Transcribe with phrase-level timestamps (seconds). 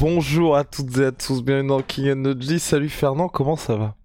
[0.00, 2.58] Bonjour à toutes et à tous, bienvenue dans King Energy.
[2.58, 3.96] Salut Fernand, comment ça va?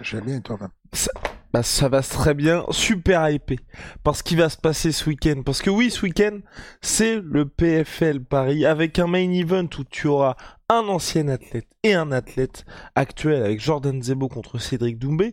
[0.00, 0.58] Je vais bien, toi
[0.92, 1.12] ça,
[1.52, 3.60] bah, ça va très bien, super hypé.
[4.02, 5.42] Parce qu'il va se passer ce week-end.
[5.46, 6.40] Parce que oui, ce week-end,
[6.80, 10.34] c'est le PFL Paris avec un main event où tu auras
[10.68, 12.64] un ancien athlète et un athlète
[12.96, 15.32] actuel avec Jordan Zebo contre Cédric Doumbé.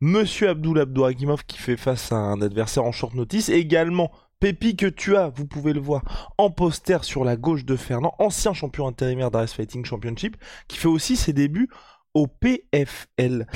[0.00, 3.48] Monsieur Abdul Abdouragimov qui fait face à un adversaire en short notice.
[3.48, 7.76] également Pépi que tu as, vous pouvez le voir, en poster sur la gauche de
[7.76, 10.36] Fernand, ancien champion intérimaire d'Ares Fighting Championship,
[10.68, 11.70] qui fait aussi ses débuts
[12.12, 13.46] au PFL.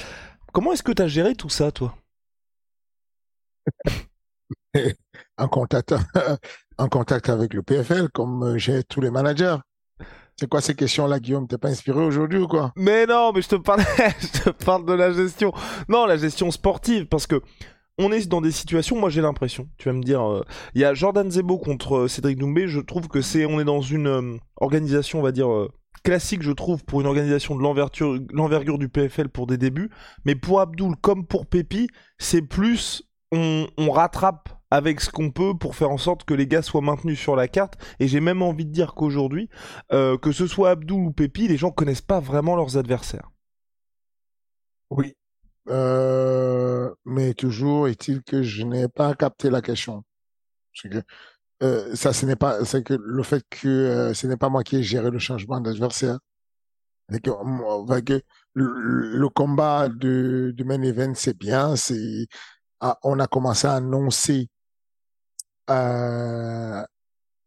[0.53, 1.95] Comment est-ce que tu as géré tout ça, toi?
[5.37, 5.95] En contact,
[6.79, 9.57] en contact avec le PFL, comme j'ai tous les managers.
[10.39, 11.47] C'est quoi ces questions-là, Guillaume?
[11.47, 12.73] T'es pas inspiré aujourd'hui ou quoi?
[12.77, 13.81] Mais non, mais je te parle,
[14.21, 15.53] je te parle de la gestion.
[15.89, 17.43] Non, la gestion sportive, parce que
[18.01, 20.43] on est dans des situations, moi j'ai l'impression, tu vas me dire, euh,
[20.75, 23.65] il y a Jordan Zebo contre euh, Cédric Doumbé, je trouve que c'est, on est
[23.65, 25.49] dans une euh, organisation, on va dire,
[26.03, 29.91] classique, je trouve, pour une organisation de l'envergure du PFL pour des débuts,
[30.25, 35.77] mais pour Abdul comme pour Pépi, c'est plus, on, rattrape avec ce qu'on peut pour
[35.77, 37.77] faire en sorte que les gars soient maintenus sur la carte.
[37.99, 39.51] Et j'ai même envie de dire qu'aujourd'hui,
[39.91, 43.31] que ce soit Abdul ou Pépi, les gens connaissent pas vraiment leurs adversaires.
[44.91, 45.15] Oui,
[45.71, 50.05] euh, mais toujours est-il que je n'ai pas capté la question.
[50.83, 51.03] Que,
[51.63, 54.65] euh, ça, ce n'est pas, c'est que le fait que euh, ce n'est pas moi
[54.65, 56.19] qui ai géré le changement d'adversaire.
[57.13, 57.19] Que,
[58.01, 58.23] que
[58.55, 61.77] le, combat de, du main event, c'est bien.
[61.77, 62.27] C'est,
[62.81, 64.49] ah, on a commencé à annoncer.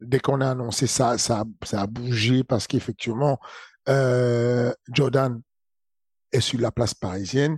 [0.02, 3.40] Dès qu'on a annoncé ça, ça, a bougé parce qu'effectivement,
[3.88, 5.42] Jordan
[6.32, 7.58] est sur la place parisienne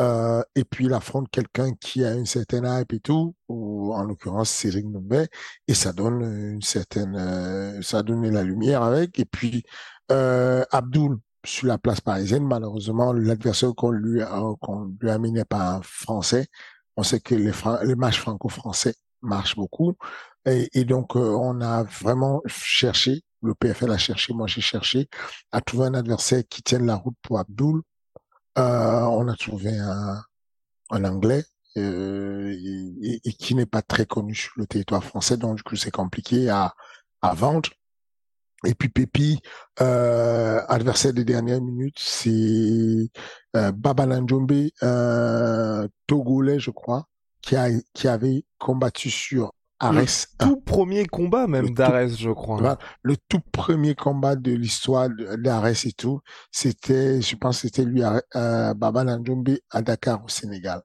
[0.00, 4.04] euh, et puis il affronte quelqu'un qui a une certaine hype et tout, ou en
[4.04, 5.28] l'occurrence Cédric Noumet,
[5.68, 9.18] et ça donne une certaine, euh, ça donne la lumière avec.
[9.18, 9.64] Et puis
[10.10, 15.44] euh, Abdul sur la place parisienne, malheureusement l'adversaire qu'on lui a, qu'on lui a n'est
[15.44, 16.46] pas un français.
[16.96, 17.52] On sait que les,
[17.84, 19.96] les matchs franco-français marchent beaucoup,
[20.44, 25.08] et, donc euh, on a vraiment cherché, le PFL a cherché, moi j'ai cherché
[25.52, 27.82] à trouver un adversaire qui tienne la route pour Abdul
[28.58, 30.22] euh, on a trouvé un,
[30.90, 31.44] un anglais
[31.76, 32.54] euh,
[33.02, 36.50] et, qui n'est pas très connu sur le territoire français, donc du coup c'est compliqué
[36.50, 36.74] à,
[37.22, 37.70] à vendre.
[38.64, 39.40] Et puis Pépi,
[39.80, 43.10] euh, adversaire des dernières minutes, c'est
[43.56, 44.06] euh, Baba
[44.82, 47.08] euh, Togolais, je crois,
[47.40, 49.52] qui, a, qui avait combattu sur
[49.82, 49.94] Ares.
[49.94, 50.06] Le
[50.38, 52.78] tout premier combat même d'Ares, je crois.
[53.02, 56.20] Le tout premier combat de l'histoire d'Ares et tout,
[56.50, 60.82] c'était, je pense, c'était lui, euh, Baba Nanjombe à Dakar au Sénégal.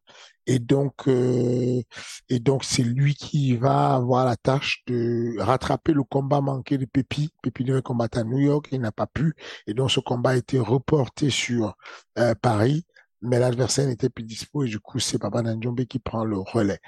[0.50, 1.82] Et donc, euh,
[2.30, 6.86] et donc c'est lui qui va avoir la tâche de rattraper le combat manqué de
[6.86, 7.30] Pépi.
[7.44, 9.36] Pépi devait combattre à New York, il n'a pas pu,
[9.68, 11.76] et donc ce combat a été reporté sur
[12.18, 12.86] euh, Paris
[13.22, 16.80] mais l'adversaire n'était plus dispo et du coup c'est Papa Nanjombe qui prend le relais.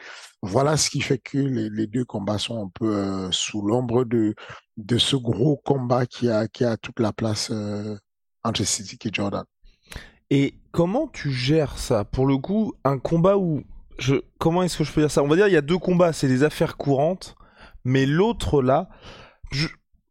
[0.42, 4.36] Voilà ce qui fait que les, deux combats sont un peu euh, sous l'ombre de
[4.78, 7.98] de ce gros combat qui a qui a toute la place euh,
[8.44, 9.44] entre City et Jordan.
[10.30, 12.04] Et comment tu gères ça?
[12.06, 13.64] Pour le coup, un combat où
[13.98, 15.24] je comment est-ce que je peux dire ça?
[15.24, 17.36] On va dire il y a deux combats, c'est des affaires courantes,
[17.84, 18.90] mais l'autre là,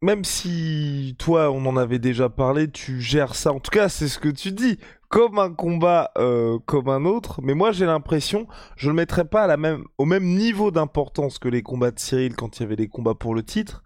[0.03, 3.53] même si toi, on en avait déjà parlé, tu gères ça.
[3.53, 4.79] En tout cas, c'est ce que tu dis
[5.09, 8.47] comme un combat euh, comme un autre, mais moi j'ai l'impression,
[8.77, 11.99] je le mettrais pas à la même, au même niveau d'importance que les combats de
[11.99, 13.83] Cyril quand il y avait les combats pour le titre,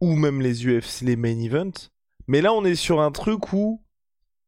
[0.00, 1.90] ou même les UFC, les main events.
[2.28, 3.82] Mais là on est sur un truc où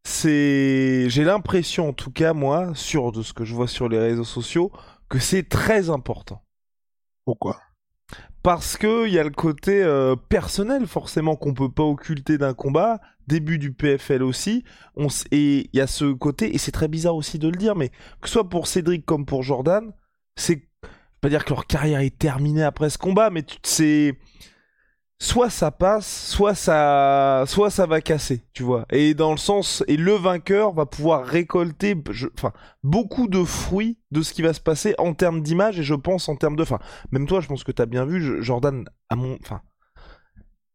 [0.05, 3.99] c'est, j'ai l'impression en tout cas moi, sur de ce que je vois sur les
[3.99, 4.71] réseaux sociaux,
[5.09, 6.45] que c'est très important.
[7.25, 7.59] Pourquoi?
[8.43, 12.55] Parce que il y a le côté euh, personnel forcément qu'on peut pas occulter d'un
[12.55, 14.64] combat, début du PFL aussi,
[14.96, 17.76] on et il y a ce côté et c'est très bizarre aussi de le dire,
[17.76, 17.90] mais
[18.20, 19.92] que ce soit pour Cédric comme pour Jordan,
[20.36, 20.69] c'est
[21.20, 24.16] pas dire que leur carrière est terminée après ce combat, mais c'est
[25.20, 28.86] soit ça passe, soit ça, soit ça va casser, tu vois.
[28.90, 31.96] Et dans le sens, et le vainqueur va pouvoir récolter,
[32.34, 32.52] enfin,
[32.84, 36.28] beaucoup de fruits de ce qui va se passer en termes d'image et je pense
[36.28, 36.78] en termes de, enfin,
[37.10, 39.38] même toi, je pense que t'as bien vu, Jordan, à mon,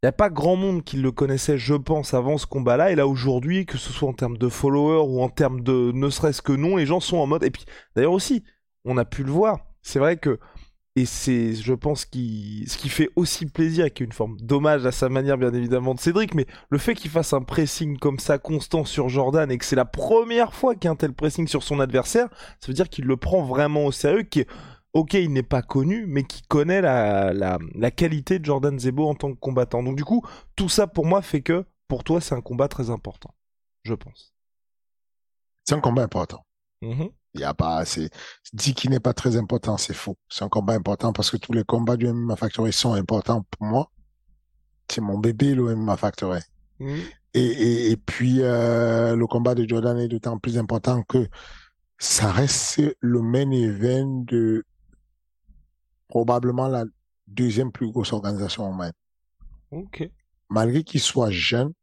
[0.04, 2.92] il n'y a pas grand monde qui le connaissait, je pense, avant ce combat-là.
[2.92, 6.10] Et là, aujourd'hui, que ce soit en termes de followers ou en termes de ne
[6.10, 7.46] serait-ce que non, les gens sont en mode.
[7.46, 7.64] Et puis,
[7.96, 8.44] d'ailleurs aussi,
[8.84, 9.60] on a pu le voir.
[9.82, 10.40] C'est vrai que
[10.98, 14.86] et c'est, je pense, qui, ce qui fait aussi plaisir, qui est une forme d'hommage
[14.86, 18.20] à sa manière, bien évidemment, de Cédric, mais le fait qu'il fasse un pressing comme
[18.20, 21.14] ça constant sur Jordan et que c'est la première fois qu'il y a un tel
[21.14, 22.28] pressing sur son adversaire,
[22.60, 24.46] ça veut dire qu'il le prend vraiment au sérieux, qui
[24.94, 29.10] ok, il n'est pas connu, mais qui connaît la, la, la qualité de Jordan Zebo
[29.10, 29.84] en tant que combattant.
[29.84, 30.26] Donc du coup,
[30.56, 33.34] tout ça pour moi fait que, pour toi, c'est un combat très important,
[33.84, 34.34] je pense.
[35.66, 36.46] C'est un combat important.
[36.82, 37.12] Mm-hmm.
[37.36, 38.10] Il y a pas, c'est,
[38.54, 40.18] dit qu'il n'est pas très important, c'est faux.
[40.30, 43.66] C'est un combat important parce que tous les combats du MMA Factory sont importants pour
[43.66, 43.92] moi.
[44.92, 46.42] C'est mon bébé, le MMA Factory.
[46.80, 46.96] Mmh.
[47.34, 51.28] Et, et, et, puis, euh, le combat de Jordan est d'autant plus important que
[51.98, 54.64] ça reste le main event de
[56.14, 56.86] probablement la
[57.26, 58.92] deuxième plus grosse organisation au monde.
[59.72, 60.08] Ok.
[60.48, 61.74] Malgré qu'il soit jeune,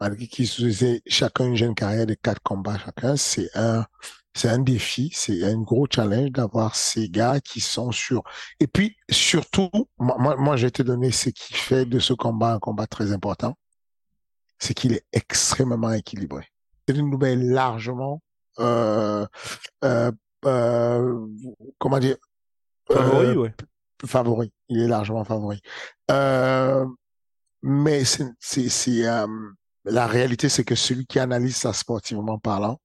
[0.00, 3.84] malgré qu'ils aient chacun une jeune carrière de quatre combats chacun, c'est un,
[4.32, 8.22] c'est un défi, c'est un gros challenge d'avoir ces gars qui sont sur.
[8.60, 12.52] Et puis, surtout, moi, moi, je vais te donner ce qui fait de ce combat
[12.54, 13.58] un combat très important.
[14.60, 16.46] C'est qu'il est extrêmement équilibré.
[16.86, 18.22] C'est une nouvelle largement,
[18.60, 19.26] euh,
[19.82, 20.12] euh,
[20.44, 21.26] euh,
[21.78, 22.16] comment dire,
[22.90, 23.54] favori, euh, ouais.
[24.06, 24.52] Favori.
[24.68, 25.60] Il est largement favori.
[26.10, 26.86] Euh,
[27.62, 29.26] mais c'est, c'est, euh,
[29.84, 32.80] la réalité, c'est que celui qui analyse ça sportivement parlant,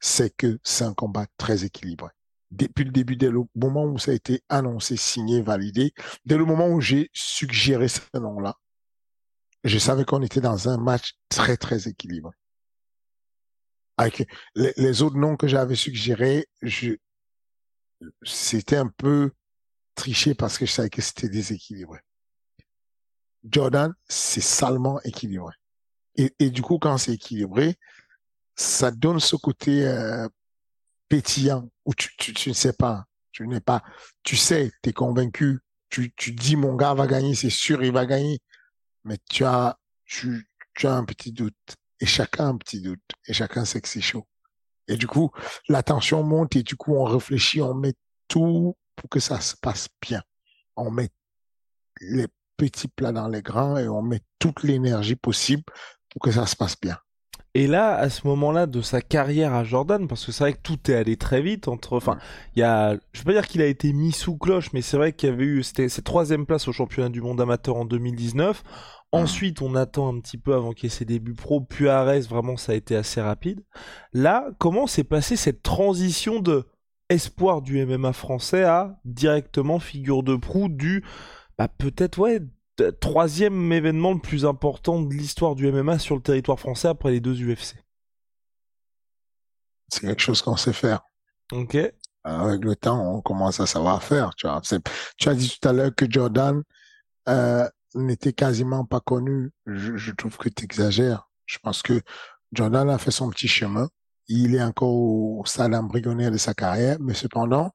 [0.00, 2.10] c'est que c'est un combat très équilibré.
[2.50, 5.92] Depuis le début, dès le moment où ça a été annoncé, signé, validé,
[6.24, 8.54] dès le moment où j'ai suggéré ce nom-là,
[9.64, 12.32] je savais qu'on était dans un match très, très équilibré.
[13.96, 16.92] Avec les, autres noms que j'avais suggérés, je,
[18.22, 19.32] c'était un peu
[19.94, 22.00] triché parce que je savais que c'était déséquilibré.
[23.50, 25.54] Jordan, c'est salement équilibré.
[26.16, 27.76] Et, du coup, quand c'est équilibré,
[28.56, 30.28] ça donne ce côté euh,
[31.08, 33.84] pétillant où tu, tu, tu, ne sais pas, tu n'es pas,
[34.24, 35.60] tu sais, tu es convaincu,
[35.90, 38.40] tu, tu dis mon gars va gagner, c'est sûr il va gagner,
[39.04, 41.54] mais tu as, tu, tu as un petit doute
[42.00, 44.26] et chacun a un petit doute et chacun sait que c'est chaud.
[44.88, 45.30] Et du coup,
[45.68, 47.94] la tension monte et du coup on réfléchit, on met
[48.26, 50.22] tout pour que ça se passe bien.
[50.76, 51.10] On met
[52.00, 52.26] les
[52.56, 55.62] petits plats dans les grands et on met toute l'énergie possible
[56.10, 56.98] pour que ça se passe bien.
[57.54, 60.60] Et là, à ce moment-là de sa carrière à Jordan, parce que c'est vrai que
[60.62, 62.18] tout est allé très vite entre, enfin,
[62.54, 64.96] il y a, je veux pas dire qu'il a été mis sous cloche, mais c'est
[64.96, 67.84] vrai qu'il y avait eu, c'était cette troisième place au championnat du monde amateur en
[67.84, 68.62] 2019.
[69.10, 72.28] Ensuite, on attend un petit peu avant qu'il y ait ses débuts pro, puis Arès,
[72.28, 73.64] vraiment, ça a été assez rapide.
[74.12, 76.66] Là, comment s'est passée cette transition de
[77.08, 81.04] espoir du MMA français à directement figure de proue du,
[81.56, 82.40] bah, peut-être, ouais,
[83.00, 87.20] troisième événement le plus important de l'histoire du MMA sur le territoire français après les
[87.20, 87.76] deux UFC.
[89.88, 91.00] C'est quelque chose qu'on sait faire.
[91.52, 91.78] Ok.
[92.24, 94.34] Avec le temps, on commence à savoir faire.
[94.36, 94.60] Tu, vois.
[95.16, 96.62] tu as dit tout à l'heure que Jordan
[97.28, 99.50] euh, n'était quasiment pas connu.
[99.66, 101.28] Je, je trouve que tu exagères.
[101.46, 102.00] Je pense que
[102.52, 103.88] Jordan a fait son petit chemin.
[104.28, 107.72] Il est encore au stade embryonnaire de sa carrière, mais cependant,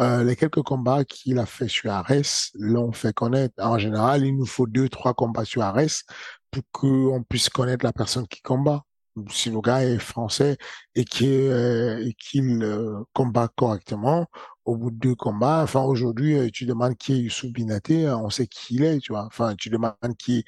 [0.00, 3.54] euh, les quelques combats qu'il a fait sur Ares l'ont fait connaître.
[3.58, 6.04] En général, il nous faut deux, trois combats sur Ares
[6.50, 8.82] pour qu'on puisse connaître la personne qui combat.
[9.28, 10.56] Si le gars est français
[10.94, 14.26] et euh, qu'il euh, combat correctement,
[14.64, 18.46] au bout de deux combats, enfin aujourd'hui, tu demandes qui est Youssouf Binaté, on sait
[18.46, 19.24] qui il est, tu vois.
[19.26, 20.44] Enfin, tu demandes qui est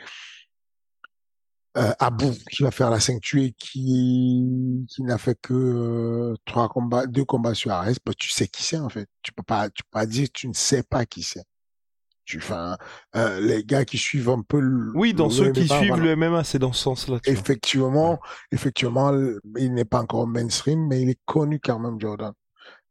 [1.78, 7.06] euh, Abou qui va faire la ceinture qui qui n'a fait que euh, trois combats,
[7.06, 9.08] deux combats sur Ares, bah, tu sais qui c'est en fait.
[9.22, 11.44] Tu peux pas, tu peux pas dire tu ne sais pas qui c'est.
[12.26, 12.76] Tu enfin
[13.16, 16.44] euh, les gars qui suivent un peu le, Oui, dans ceux qui suivent le MMA,
[16.44, 17.20] c'est dans ce sens-là.
[17.24, 19.10] Effectivement, effectivement,
[19.56, 22.34] il n'est pas encore mainstream, mais il est connu quand même Jordan.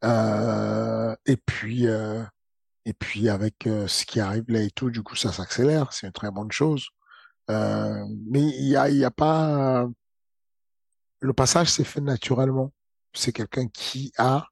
[0.04, 2.24] Euh, et puis euh,
[2.86, 6.08] et puis avec euh, ce qui arrive là et tout, du coup ça s'accélère, c'est
[6.08, 6.88] une très bonne chose.
[7.50, 9.88] Euh, mais il y a, y a pas.
[11.20, 12.72] Le passage s'est fait naturellement.
[13.14, 14.48] C'est quelqu'un qui a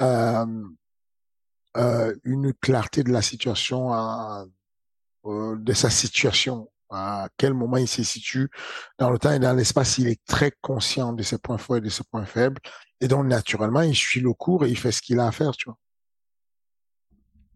[0.00, 0.46] euh,
[2.24, 4.46] une clarté de la situation, à,
[5.24, 8.50] de sa situation, à quel moment il se situe
[8.98, 9.98] dans le temps et dans l'espace.
[9.98, 12.60] Il est très conscient de ses points forts et de ses points faibles.
[13.00, 15.56] Et donc, naturellement, il suit le cours et il fait ce qu'il a à faire,
[15.56, 15.78] tu vois.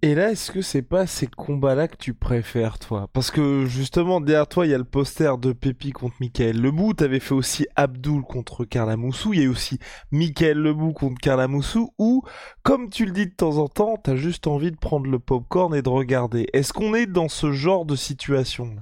[0.04, 3.08] Et là, est-ce que c'est pas ces combats-là que tu préfères, toi?
[3.12, 6.92] Parce que justement, derrière toi, il y a le poster de Pépi contre Michael Lebou.
[6.92, 9.32] T'avais fait aussi Abdul contre Carla Moussou.
[9.32, 9.78] Il y a aussi
[10.10, 11.94] Michael Lebou contre Carla Moussou.
[11.98, 12.24] Ou,
[12.64, 15.72] comme tu le dis de temps en temps, t'as juste envie de prendre le popcorn
[15.72, 16.48] et de regarder.
[16.52, 18.74] Est-ce qu'on est dans ce genre de situation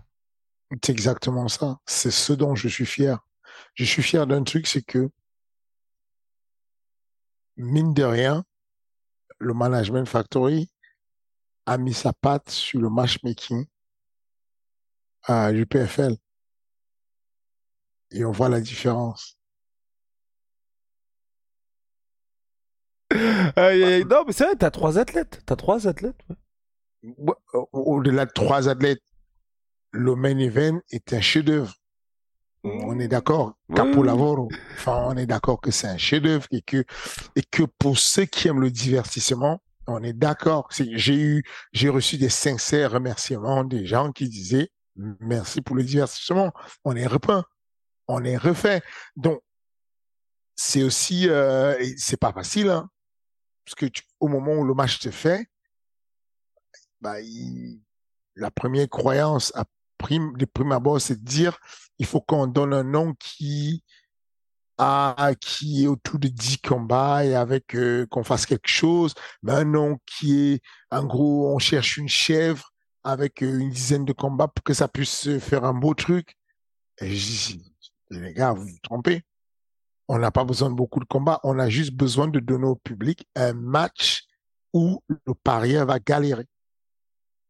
[0.82, 1.80] C'est exactement ça.
[1.84, 3.18] C'est ce dont je suis fier.
[3.74, 5.10] Je suis fier d'un truc, c'est que,
[7.60, 8.44] mine de rien,
[9.38, 10.70] le Management Factory
[11.66, 13.66] a mis sa patte sur le matchmaking
[15.22, 16.16] à l'UPFL.
[18.12, 19.38] Et on voit la différence.
[23.12, 25.42] non, mais c'est vrai, t'as trois athlètes.
[25.46, 26.20] T'as trois athlètes.
[27.72, 29.02] Au-delà de trois athlètes,
[29.92, 31.74] le main event est un chef-d'œuvre.
[32.62, 33.54] On est d'accord.
[33.74, 34.48] Capo Lavoro.
[34.74, 36.84] Enfin, on est d'accord que c'est un chef-d'œuvre et que,
[37.36, 40.68] et que pour ceux qui aiment le divertissement, on est d'accord.
[40.70, 46.52] J'ai eu, j'ai reçu des sincères remerciements des gens qui disaient merci pour le divertissement.
[46.84, 47.44] On est repeint,
[48.08, 48.82] on est refait.
[49.16, 49.40] Donc
[50.54, 52.90] c'est aussi, euh, c'est pas facile, hein,
[53.64, 53.86] parce que
[54.20, 55.46] au moment où le match se fait,
[57.00, 57.16] bah,
[58.36, 59.64] la première croyance à
[60.00, 61.58] prime, de prime abord, c'est de dire
[61.98, 63.82] il faut qu'on donne un nom qui
[65.40, 69.64] qui est autour de 10 combats et avec euh, qu'on fasse quelque chose, mais un
[69.64, 72.72] nom qui est, en gros, on cherche une chèvre
[73.04, 76.34] avec euh, une dizaine de combats pour que ça puisse faire un beau truc.
[77.00, 77.74] Et je dis,
[78.10, 79.22] les gars, vous vous trompez.
[80.08, 82.76] On n'a pas besoin de beaucoup de combats, on a juste besoin de donner au
[82.76, 84.24] public un match
[84.72, 86.46] où le parieur va galérer.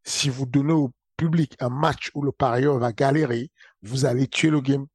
[0.04, 3.50] Si vous donnez au public un match où le parieur va galérer,
[3.82, 4.86] vous allez tuer le game.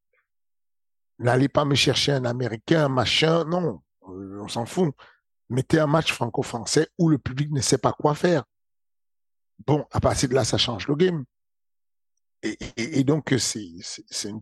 [1.20, 3.46] N'allez pas me chercher un Américain, un machin.
[3.46, 4.94] Non, euh, on s'en fout.
[5.50, 8.44] Mettez un match franco-français où le public ne sait pas quoi faire.
[9.68, 11.26] Bon, à partir de là, ça change le game.
[12.42, 13.64] Et, donc, c'est
[14.26, 14.42] une,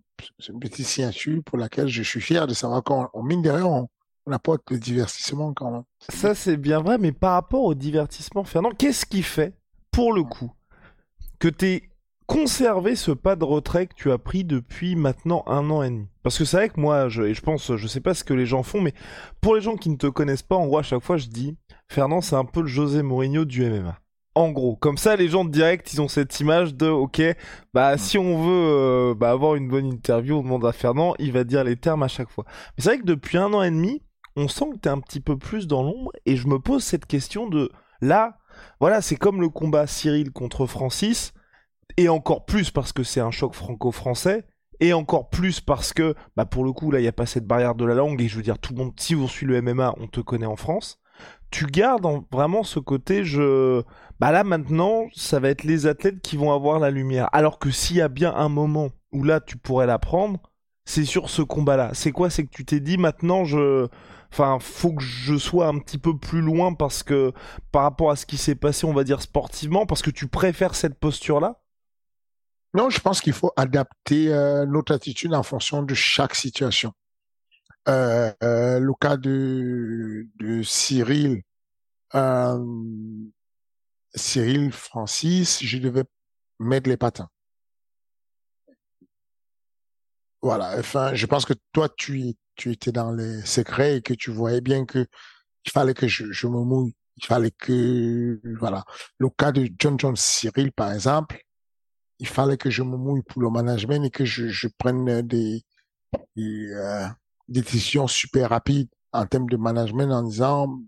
[0.59, 3.87] petite signature pour laquelle je suis fier de savoir qu'on mine derrière, on,
[4.25, 5.83] on apporte le divertissement quand même.
[6.09, 9.53] Ça, c'est bien vrai, mais par rapport au divertissement, Fernand, qu'est-ce qui fait,
[9.91, 10.51] pour le coup,
[11.43, 11.89] que tu es
[12.25, 16.07] conserver ce pas de retrait que tu as pris depuis maintenant un an et demi
[16.23, 18.33] Parce que c'est vrai que moi, je, et je pense, je sais pas ce que
[18.33, 18.93] les gens font, mais
[19.41, 21.57] pour les gens qui ne te connaissent pas, en gros, à chaque fois, je dis,
[21.89, 23.99] Fernand, c'est un peu le José Mourinho du MMA.
[24.35, 27.21] En gros, comme ça, les gens de direct, ils ont cette image de, ok,
[27.73, 31.33] bah si on veut euh, bah, avoir une bonne interview, on demande à Fernand, il
[31.33, 32.45] va dire les termes à chaque fois.
[32.47, 34.01] Mais c'est vrai que depuis un an et demi,
[34.37, 37.05] on sent que t'es un petit peu plus dans l'ombre, et je me pose cette
[37.05, 37.69] question de,
[37.99, 38.37] là,
[38.79, 41.33] voilà, c'est comme le combat Cyril contre Francis
[41.97, 44.45] et encore plus parce que c'est un choc franco-français,
[44.79, 47.45] et encore plus parce que, bah pour le coup, là, il n'y a pas cette
[47.45, 49.61] barrière de la langue, et je veux dire, tout le monde, si on suit le
[49.61, 50.99] MMA, on te connaît en France.
[51.51, 53.83] Tu gardes vraiment ce côté, je.
[54.19, 57.29] Bah là, maintenant, ça va être les athlètes qui vont avoir la lumière.
[57.31, 60.39] Alors que s'il y a bien un moment où là, tu pourrais la prendre,
[60.85, 61.91] c'est sur ce combat-là.
[61.93, 62.29] C'est quoi?
[62.31, 63.87] C'est que tu t'es dit, maintenant, je.
[64.33, 67.33] Enfin, faut que je sois un petit peu plus loin parce que,
[67.71, 70.73] par rapport à ce qui s'est passé, on va dire sportivement, parce que tu préfères
[70.73, 71.61] cette posture-là?
[72.73, 76.93] Non, je pense qu'il faut adapter euh, notre attitude en fonction de chaque situation.
[77.87, 81.43] Euh, euh, le cas de, de Cyril,
[84.15, 86.05] Cyril Francis, je devais
[86.59, 87.29] mettre les patins.
[90.41, 90.79] Voilà.
[90.79, 94.61] Enfin, je pense que toi, tu, tu étais dans les secrets et que tu voyais
[94.61, 95.07] bien que
[95.65, 96.95] il fallait que je, me mouille.
[97.17, 98.83] Il fallait que, voilà.
[99.17, 101.41] Le cas de John John Cyril, par exemple,
[102.19, 105.63] il fallait que je me mouille pour le management et que je, prenne des,
[106.35, 107.07] des, euh,
[107.47, 110.81] décisions super rapides en termes de management en disant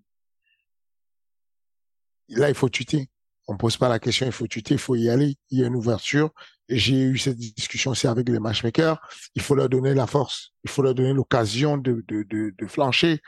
[2.29, 3.09] là il faut tuer.
[3.47, 5.35] On pose pas la question, il faut tuer, il faut y aller.
[5.51, 6.31] Il y a une ouverture.
[6.67, 8.99] J'ai eu cette discussion aussi avec les matchmakers.
[9.35, 10.53] Il faut leur donner la force.
[10.63, 13.21] Il faut leur donner l'occasion de, de, de, flancher.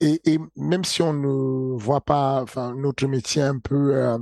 [0.00, 4.18] Et, même si on ne voit pas, enfin, notre métier un peu euh,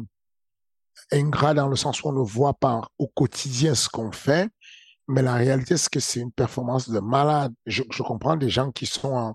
[1.12, 4.50] ingrat dans le sens où on ne voit pas au quotidien ce qu'on fait,
[5.06, 7.54] mais la réalité, c'est que c'est une performance de malade.
[7.66, 9.34] Je, comprends des gens qui sont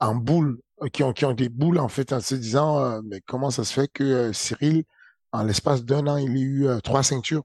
[0.00, 0.60] en boule,
[0.92, 3.64] qui ont, qui ont des boules en fait en se disant, euh, mais comment ça
[3.64, 4.84] se fait que euh, Cyril,
[5.32, 7.42] en l'espace d'un an, il ait eu euh, trois ceintures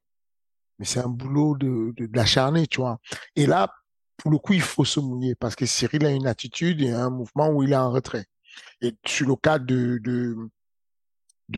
[0.80, 3.00] Mais c'est un boulot de, de, d'acharné, tu vois.
[3.36, 3.74] Et là,
[4.18, 7.10] pour le coup, il faut se mouiller parce que Cyril a une attitude et un
[7.10, 8.26] mouvement où il est en retrait.
[8.82, 10.36] Et sur le cas de, de,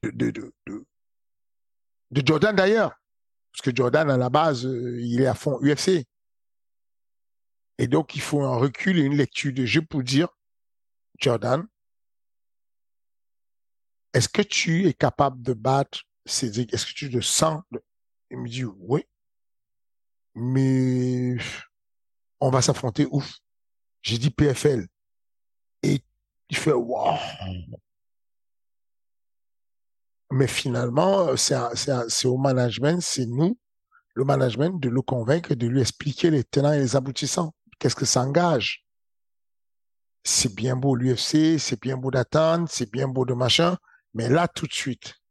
[0.04, 0.32] de, de,
[0.68, 0.86] de
[2.12, 2.92] de Jordan d'ailleurs.
[3.52, 6.06] Parce que Jordan, à la base, euh, il est à fond UFC.
[7.78, 10.28] Et donc, il faut un recul et une lecture de jeu pour dire,
[11.20, 11.66] Jordan,
[14.14, 16.74] est-ce que tu es capable de battre Cédric?
[16.74, 17.62] Est-ce que tu le sens?
[18.32, 19.04] Il me dit, oui.
[20.36, 21.38] Mais
[22.40, 23.24] on va s'affronter où
[24.02, 24.88] J'ai dit PFL.
[25.84, 26.02] Et
[26.50, 27.18] il fait, wow.
[30.32, 33.58] Mais finalement, c'est au management, c'est nous,
[34.14, 37.54] le management, de le convaincre, de lui expliquer les tenants et les aboutissants.
[37.80, 38.85] Qu'est-ce que ça engage?
[40.28, 43.78] C'est bien beau l'UFC, c'est bien beau d'attendre, c'est bien beau de machin,
[44.16, 45.22] mais là, tout de suite,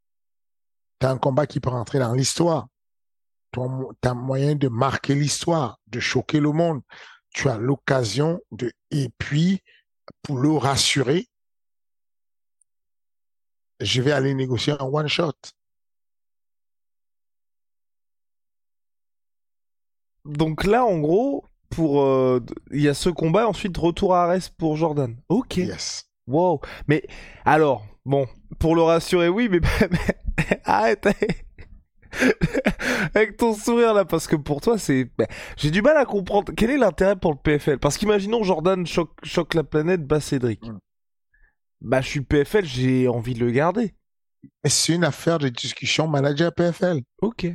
[0.99, 2.67] tu as un combat qui peut rentrer dans l'histoire.
[3.51, 3.59] Tu
[4.03, 6.81] as moyen de marquer l'histoire, de choquer le monde.
[7.29, 8.71] Tu as l'occasion de...
[8.91, 9.61] Et puis,
[10.21, 11.27] pour le rassurer,
[13.81, 15.33] je vais aller négocier un one shot.
[20.23, 22.39] Donc là, en gros, pour euh,
[22.71, 25.15] il y a ce combat, ensuite retour à Arès pour Jordan.
[25.27, 25.57] Ok.
[25.57, 26.05] Yes.
[26.25, 26.61] Wow.
[26.87, 27.03] Mais
[27.43, 28.27] alors, bon,
[28.59, 29.59] pour le rassurer, oui, mais,
[30.63, 31.07] arrête
[33.13, 35.27] avec ton sourire là, parce que pour toi, c'est, bah,
[35.57, 36.53] j'ai du mal à comprendre.
[36.55, 40.65] Quel est l'intérêt pour le PFL Parce qu'imaginons Jordan choque, choque la planète, bat Cédric.
[40.65, 40.79] Mm.
[41.81, 43.93] Bah, je suis PFL, j'ai envie de le garder.
[44.63, 47.01] Mais c'est une affaire de discussion manager PFL.
[47.21, 47.47] Ok.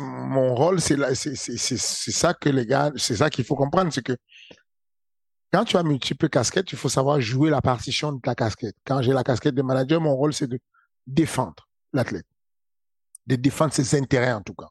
[0.00, 4.16] Mon rôle, c'est ça que les gars, c'est ça qu'il faut comprendre, c'est que
[5.52, 8.76] quand tu as multiples casquettes, il faut savoir jouer la partition de ta casquette.
[8.86, 10.58] Quand j'ai la casquette de manager, mon rôle, c'est de
[11.06, 12.26] défendre l'athlète.
[13.26, 14.68] De défendre ses intérêts, en tout cas.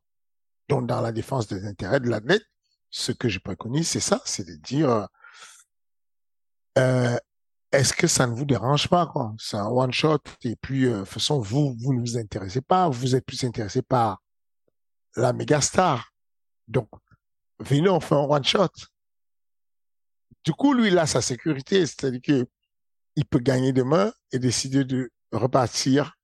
[0.69, 2.43] Donc, dans la défense des intérêts de l'athlète,
[2.89, 5.07] ce que je préconise, c'est ça, c'est de dire,
[6.79, 7.17] euh,
[7.71, 9.33] est-ce que ça ne vous dérange pas, quoi?
[9.37, 12.61] C'est un one shot, et puis, euh, de toute façon, vous, vous ne vous intéressez
[12.61, 14.19] pas, vous êtes plus intéressé par
[15.15, 16.11] la méga star.
[16.67, 16.89] Donc,
[17.59, 18.69] venez, on fait un one shot.
[20.43, 22.47] Du coup, lui, il a sa sécurité, c'est-à-dire que
[23.15, 26.17] il peut gagner demain et décider de repartir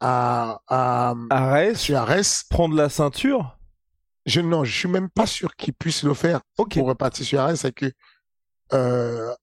[0.00, 2.44] à, à, Arès, sur Arès.
[2.48, 3.58] Prendre la ceinture?
[4.26, 7.60] Je, non, je suis même pas sûr qu'il puisse le faire pour repartir sur Arès,
[7.60, 7.90] c'est que,
[8.72, 9.34] euh,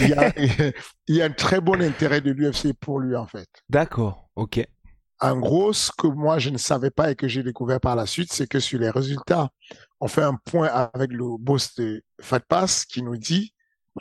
[0.00, 0.32] il, y a,
[1.06, 3.48] il y a un très bon intérêt de l'UFC pour lui, en fait.
[3.68, 4.66] D'accord, ok.
[5.22, 8.06] En gros, ce que moi je ne savais pas et que j'ai découvert par la
[8.06, 9.50] suite, c'est que sur les résultats,
[10.00, 13.54] on fait un point avec le boss de FatPass qui nous dit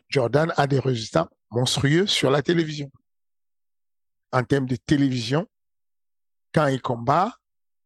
[0.10, 2.92] Jordan a des résultats monstrueux sur la télévision.
[4.32, 5.48] En termes de télévision,
[6.56, 7.32] quand il combat,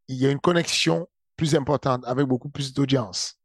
[0.07, 3.37] il y a une connexion plus importante avec beaucoup plus d'audience.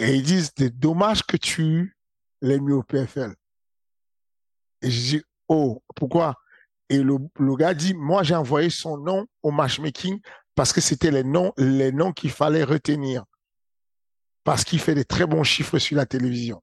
[0.00, 1.96] Et ils disent, c'est dommage que tu
[2.40, 3.36] l'aies mis au PFL.
[4.80, 6.41] Et je dis, oh, pourquoi?
[6.92, 10.20] Et le, gars dit, moi, j'ai envoyé son nom au matchmaking
[10.54, 13.24] parce que c'était les noms, les noms qu'il fallait retenir.
[14.44, 16.62] Parce qu'il fait des très bons chiffres sur la télévision.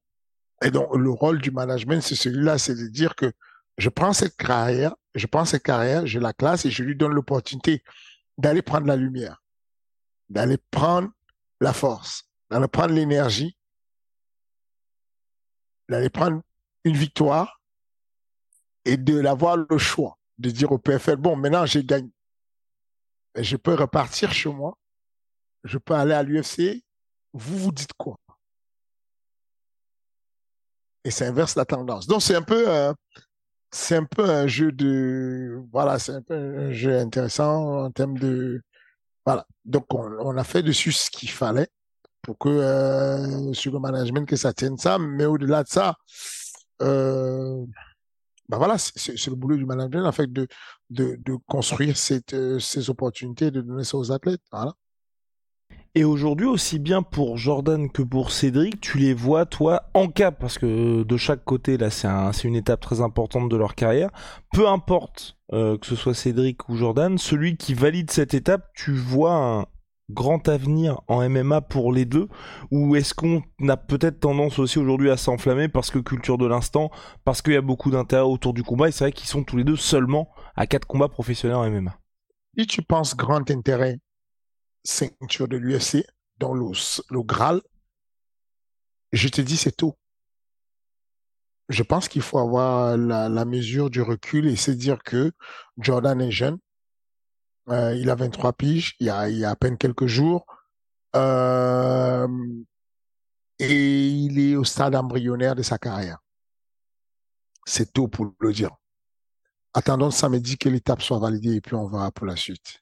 [0.63, 3.31] Et donc, le rôle du management, c'est celui-là, c'est de dire que
[3.79, 7.13] je prends cette carrière, je prends cette carrière, je la classe et je lui donne
[7.13, 7.81] l'opportunité
[8.37, 9.41] d'aller prendre la lumière,
[10.29, 11.09] d'aller prendre
[11.59, 13.57] la force, d'aller prendre l'énergie,
[15.89, 16.43] d'aller prendre
[16.83, 17.63] une victoire
[18.85, 22.09] et de l'avoir le choix de dire au PFL, bon, maintenant j'ai gagné.
[23.35, 24.77] Je peux repartir chez moi.
[25.63, 26.83] Je peux aller à l'UFC.
[27.33, 28.17] Vous vous dites quoi?
[31.03, 32.07] Et ça inverse la tendance.
[32.07, 32.93] Donc c'est un peu, euh,
[33.71, 38.17] c'est un peu un jeu de, voilà, c'est un peu un jeu intéressant en termes
[38.17, 38.61] de,
[39.25, 39.45] voilà.
[39.65, 41.69] Donc on, a fait dessus ce qu'il fallait
[42.21, 45.95] pour que euh, sur le management que ça tienne ça, mais au-delà de ça,
[46.81, 47.65] euh,
[48.49, 50.47] bah voilà, c'est le boulot du manager, en fait, de,
[50.89, 51.95] de, construire
[52.33, 54.41] euh, ces opportunités, de donner ça aux athlètes.
[54.51, 54.73] Voilà.
[55.93, 60.39] Et aujourd'hui, aussi bien pour Jordan que pour Cédric, tu les vois, toi, en cap,
[60.39, 64.09] parce que de chaque côté, là, c'est un, une étape très importante de leur carrière.
[64.51, 68.93] Peu importe euh, que ce soit Cédric ou Jordan, celui qui valide cette étape, tu
[68.93, 69.65] vois un,
[70.09, 72.27] grand avenir en MMA pour les deux
[72.71, 76.91] Ou est-ce qu'on a peut-être tendance aussi aujourd'hui à s'enflammer parce que culture de l'instant,
[77.23, 79.57] parce qu'il y a beaucoup d'intérêt autour du combat et c'est vrai qu'ils sont tous
[79.57, 81.97] les deux seulement à quatre combats professionnels en MMA
[82.57, 83.99] Si tu penses grand intérêt,
[84.83, 86.05] ceinture de l'UFC,
[86.37, 86.65] dans le,
[87.09, 87.61] le Graal,
[89.11, 89.93] je te dis c'est tout.
[91.67, 95.31] Je pense qu'il faut avoir la, mesure du recul et se dire que
[95.77, 96.57] Jordan est jeune,
[97.71, 100.45] euh, il a 23 piges, il y a, à peine quelques jours.
[101.15, 102.27] Euh,
[103.59, 106.19] et il est au stade embryonnaire de sa carrière.
[107.65, 108.71] C'est tôt pour le dire.
[109.73, 112.81] Attendons samedi que l'étape soit validée et puis on verra pour la suite.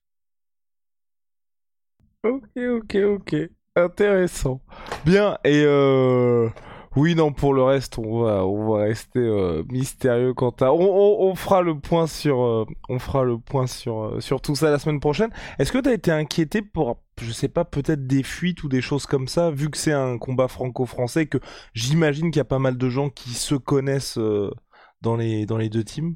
[2.24, 3.36] Ok, ok, ok.
[3.76, 4.62] Intéressant.
[5.06, 6.50] Bien, et euh...
[6.98, 10.72] Oui, non, pour le reste, on va, on va rester euh, mystérieux quant à.
[10.72, 14.42] On, on, on, fera le point sur, euh, on fera le point sur, euh, sur
[14.42, 15.30] tout ça la semaine prochaine.
[15.60, 18.82] Est-ce que tu as été inquiété pour, je sais pas, peut-être des fuites ou des
[18.82, 21.38] choses comme ça, vu que c'est un combat franco-français, que
[21.76, 24.18] j'imagine qu'il y a pas mal de gens qui se connaissent
[25.02, 26.16] dans les, dans les deux teams?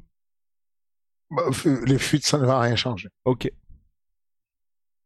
[1.30, 1.44] Bah,
[1.86, 3.08] les fuites, ça ne va rien changer.
[3.24, 3.48] Ok.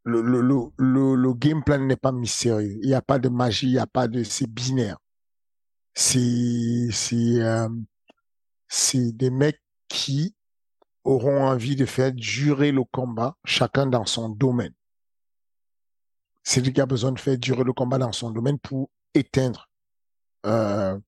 [0.05, 2.79] Le, le, le, le, le game plan n'est pas mystérieux.
[2.81, 4.97] Il n'y a pas de magie, il n'y a pas de, c'est binaire
[5.97, 7.69] c'est c'est euh,
[8.69, 10.37] c'est des mecs qui
[11.05, 14.75] auront envie de faire durer le combat, chacun dans son domaine.
[16.45, 19.69] Cédric a besoin de faire durer le combat dans son domaine pour éteindre
[20.45, 20.99] euh,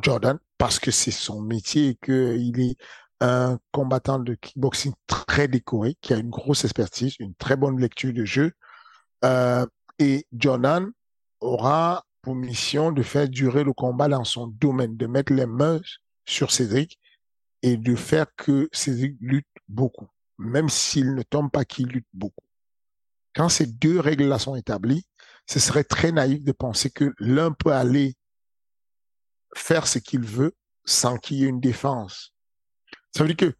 [0.00, 2.76] Jordan parce que c'est son métier et qu'il est
[3.20, 8.12] un combattant de kickboxing très décoré, qui a une grosse expertise, une très bonne lecture
[8.12, 8.52] de jeu.
[9.24, 9.66] Euh,
[9.98, 10.90] et Jordan
[11.40, 15.80] aura pour mission de faire durer le combat dans son domaine, de mettre les mains
[16.24, 16.98] sur Cédric
[17.62, 20.08] et de faire que Cédric lutte beaucoup,
[20.38, 22.44] même s'il ne tombe pas qu'il lutte beaucoup.
[23.34, 25.04] Quand ces deux règles-là sont établies,
[25.46, 28.14] ce serait très naïf de penser que l'un peut aller
[29.56, 30.54] faire ce qu'il veut
[30.84, 32.32] sans qu'il y ait une défense.
[33.14, 33.56] Ça veut dire que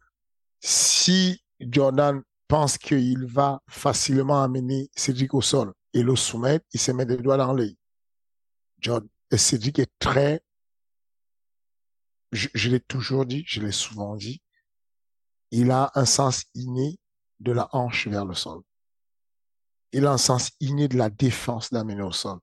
[0.61, 6.91] si Jordan pense qu'il va facilement amener Cédric au sol et le soumettre, il se
[6.91, 7.77] met des doigts dans l'œil.
[8.83, 10.43] John Cédric est très,
[12.31, 14.41] je, l'ai toujours dit, je l'ai souvent dit,
[15.51, 16.99] il a un sens inné
[17.39, 18.61] de la hanche vers le sol.
[19.93, 22.39] Il a un sens inné de la défense d'amener au sol.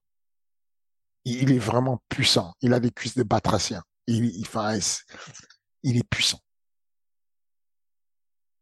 [1.24, 2.54] Il est vraiment puissant.
[2.60, 3.82] Il a des cuisses de batracien.
[4.06, 6.40] Il est puissant.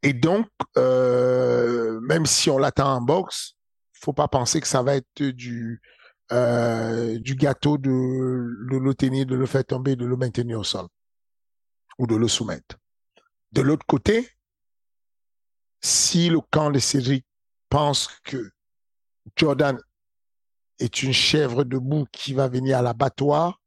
[0.03, 3.55] Et donc, euh, même si on l'attend en boxe,
[3.93, 5.81] faut pas penser que ça va être du
[6.33, 7.91] euh, du gâteau de,
[8.71, 10.87] de le tenir, de le faire tomber, de le maintenir au sol
[11.99, 12.77] ou de le soumettre.
[13.53, 14.29] De l'autre côté,
[15.81, 17.25] si le camp de Cédric
[17.69, 18.53] pense que
[19.37, 19.79] Jordan
[20.79, 23.61] est une chèvre debout qui va venir à l'abattoir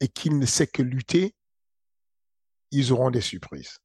[0.00, 1.34] et qu'il ne sait que lutter,
[2.70, 3.78] ils auront des surprises.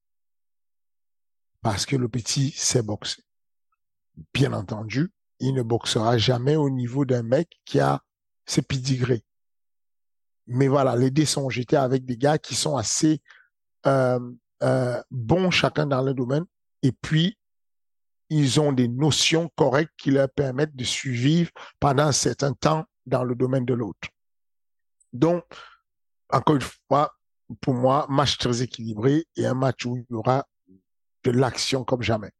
[1.61, 3.23] Parce que le petit sait boxer.
[4.33, 8.01] Bien entendu, il ne boxera jamais au niveau d'un mec qui a
[8.45, 9.23] ses pedigree.
[10.47, 13.21] Mais voilà, les dés sont jetés avec des gars qui sont assez
[13.85, 14.19] euh,
[14.63, 16.45] euh, bons chacun dans le domaine.
[16.83, 17.37] Et puis,
[18.29, 23.23] ils ont des notions correctes qui leur permettent de survivre pendant un certain temps dans
[23.23, 24.09] le domaine de l'autre.
[25.11, 25.43] Donc,
[26.31, 27.13] encore une fois,
[27.59, 30.47] pour moi, match très équilibré et un match où il y aura
[31.23, 32.31] de l'action comme jamais.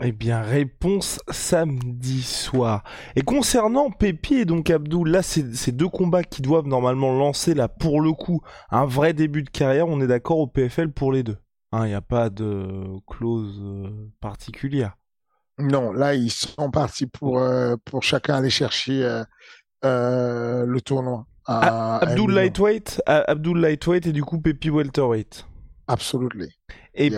[0.00, 2.84] Eh bien, réponse samedi soir.
[3.16, 7.66] Et concernant Pépi et donc Abdul, là, c'est deux combats qui doivent normalement lancer, là,
[7.66, 9.88] pour le coup, un vrai début de carrière.
[9.88, 11.38] On est d'accord au PFL pour les deux.
[11.72, 14.96] Il hein, n'y a pas de clause euh, particulière.
[15.58, 19.02] Non, là, ils sont partis pour, euh, pour chacun aller chercher
[19.84, 21.26] euh, le tournoi.
[21.44, 25.46] À, Abdul Lightweight, Abdul Lightweight et du coup Pépi Welterweight.
[25.88, 26.44] Absolument.
[27.00, 27.12] Et,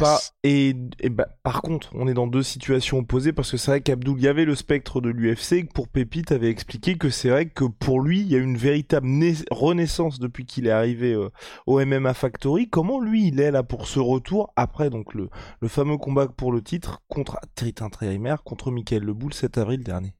[0.44, 4.18] et, bah, par contre, on est dans deux situations opposées parce que c'est vrai qu'Abdoul,
[4.18, 7.30] il y avait le spectre de l'UFC et que pour Pépite avait expliqué que c'est
[7.30, 9.08] vrai que pour lui, il y a une véritable
[9.50, 11.30] renaissance depuis qu'il est arrivé euh,
[11.66, 12.68] au MMA Factory.
[12.68, 15.30] Comment lui, il est là pour ce retour après donc le,
[15.62, 20.14] le fameux combat pour le titre contre Tritin Treimer contre Michael Leboul 7 avril dernier?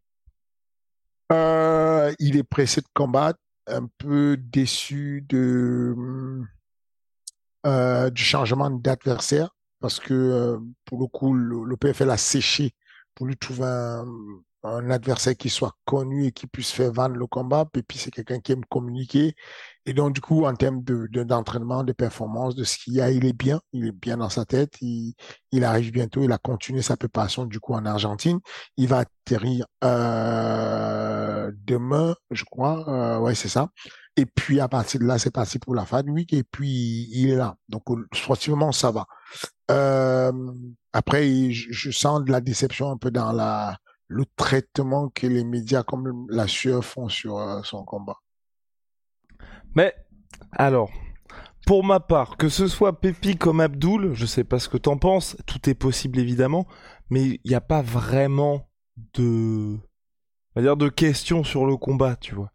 [1.32, 5.94] Euh, Il est pressé de combattre, un peu déçu de
[7.66, 12.74] euh, du changement d'adversaire parce que euh, pour le coup, le, PFL a séché
[13.14, 17.66] pour lui trouver un, adversaire qui soit connu et qui puisse faire vendre le combat.
[17.94, 19.34] C'est quelqu'un qui aime communiquer.
[19.86, 23.10] Et donc du coup, en termes de, d'entraînement, de performance, de ce qu'il y a,
[23.10, 23.60] il est bien.
[23.72, 24.74] Il est bien dans sa tête.
[24.82, 25.14] Il,
[25.52, 26.22] il arrive bientôt.
[26.22, 28.38] Il a continué sa préparation du coup en Argentine.
[28.76, 32.86] Il va atterrir euh, demain, je crois.
[32.88, 33.70] Euh, ouais, c'est ça.
[34.16, 37.08] Et puis à partir de là, c'est parti pour la fin de week et puis
[37.10, 37.56] il est là.
[37.68, 39.06] Donc sportivement, ça va.
[39.70, 40.32] Euh,
[40.92, 45.84] après, je, sens de la déception un peu dans la le traitement que les médias
[45.84, 48.16] comme la sueur font sur euh, son combat.
[49.76, 49.94] Mais
[50.50, 50.90] alors,
[51.64, 54.98] pour ma part, que ce soit Pépi comme Abdul, je sais pas ce que t'en
[54.98, 56.66] penses, tout est possible évidemment,
[57.08, 58.68] mais il n'y a pas vraiment
[59.14, 59.80] de, on
[60.56, 62.50] va dire de questions sur le combat, tu vois.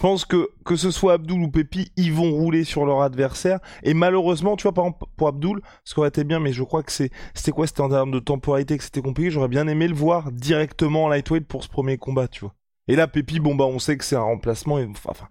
[0.00, 3.60] Je pense que que ce soit Abdul ou Pépi, ils vont rouler sur leur adversaire.
[3.82, 6.62] Et malheureusement, tu vois, par exemple, pour Abdul, ce qui aurait été bien, mais je
[6.62, 9.30] crois que c'est, c'était quoi, c'était en termes de temporalité que c'était compliqué.
[9.30, 12.54] J'aurais bien aimé le voir directement en lightweight pour ce premier combat, tu vois.
[12.88, 14.78] Et là, Pépi, bon bah, on sait que c'est un remplacement.
[14.78, 15.28] Et, enfin,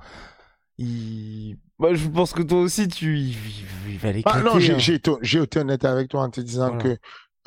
[0.77, 3.35] il, Bah, je pense que toi aussi, tu il,
[3.89, 4.39] il va l'éclater.
[4.39, 4.77] Ah non, j'ai hein.
[4.77, 6.83] j'ai été, j'ai été honnête avec toi en te disant Voilà.
[6.83, 6.97] que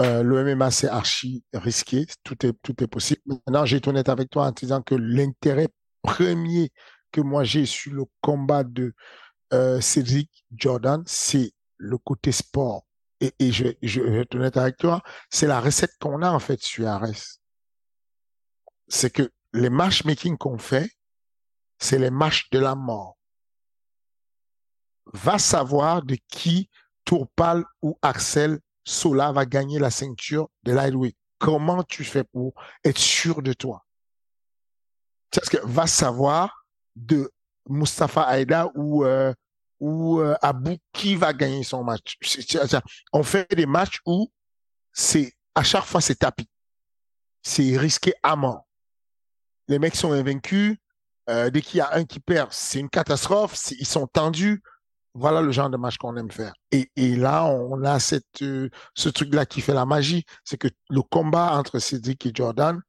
[0.01, 2.05] euh, le MMA, c'est archi risqué.
[2.25, 3.21] Tout est, tout est possible.
[3.27, 5.69] Maintenant, j'ai été honnête avec toi en te disant que l'intérêt
[6.03, 6.73] premier
[7.12, 8.94] que moi j'ai sur le combat de
[9.53, 12.87] euh, Cédric Jordan, c'est le côté sport.
[13.20, 13.64] Et, je,
[14.01, 17.38] vais être honnête avec toi, c'est la recette qu'on a en fait sur Ares.
[18.88, 20.90] C'est que les matchmaking qu'on fait,
[21.79, 23.16] c'est les matchs de la mort.
[25.12, 26.68] Va savoir de qui
[27.05, 31.16] Tourpal ou Axel Sola va gagner la ceinture de lightweight.
[31.38, 33.85] Comment tu fais pour être sûr de toi?
[35.31, 36.62] Que va savoir
[36.96, 37.31] de
[37.68, 39.33] Mustafa Aida ou, euh,
[39.81, 42.16] ou euh, Abou qui va gagner son match.
[43.12, 44.31] On fait des matchs où
[44.92, 46.48] c'est à chaque fois c'est tapis.
[47.42, 48.66] C'est risqué à mort.
[49.68, 50.76] Les mecs sont invaincus.
[51.31, 53.57] Euh, dès qu'il y a un qui perd, c'est une catastrophe.
[53.78, 54.62] Ils sont tendus.
[55.14, 56.55] Voilà le genre de match qu'on aime faire.
[56.70, 60.24] Et, et là, on a cette, euh, ce truc-là qui fait la magie.
[60.44, 62.81] C'est que le combat entre Cédric et Jordan,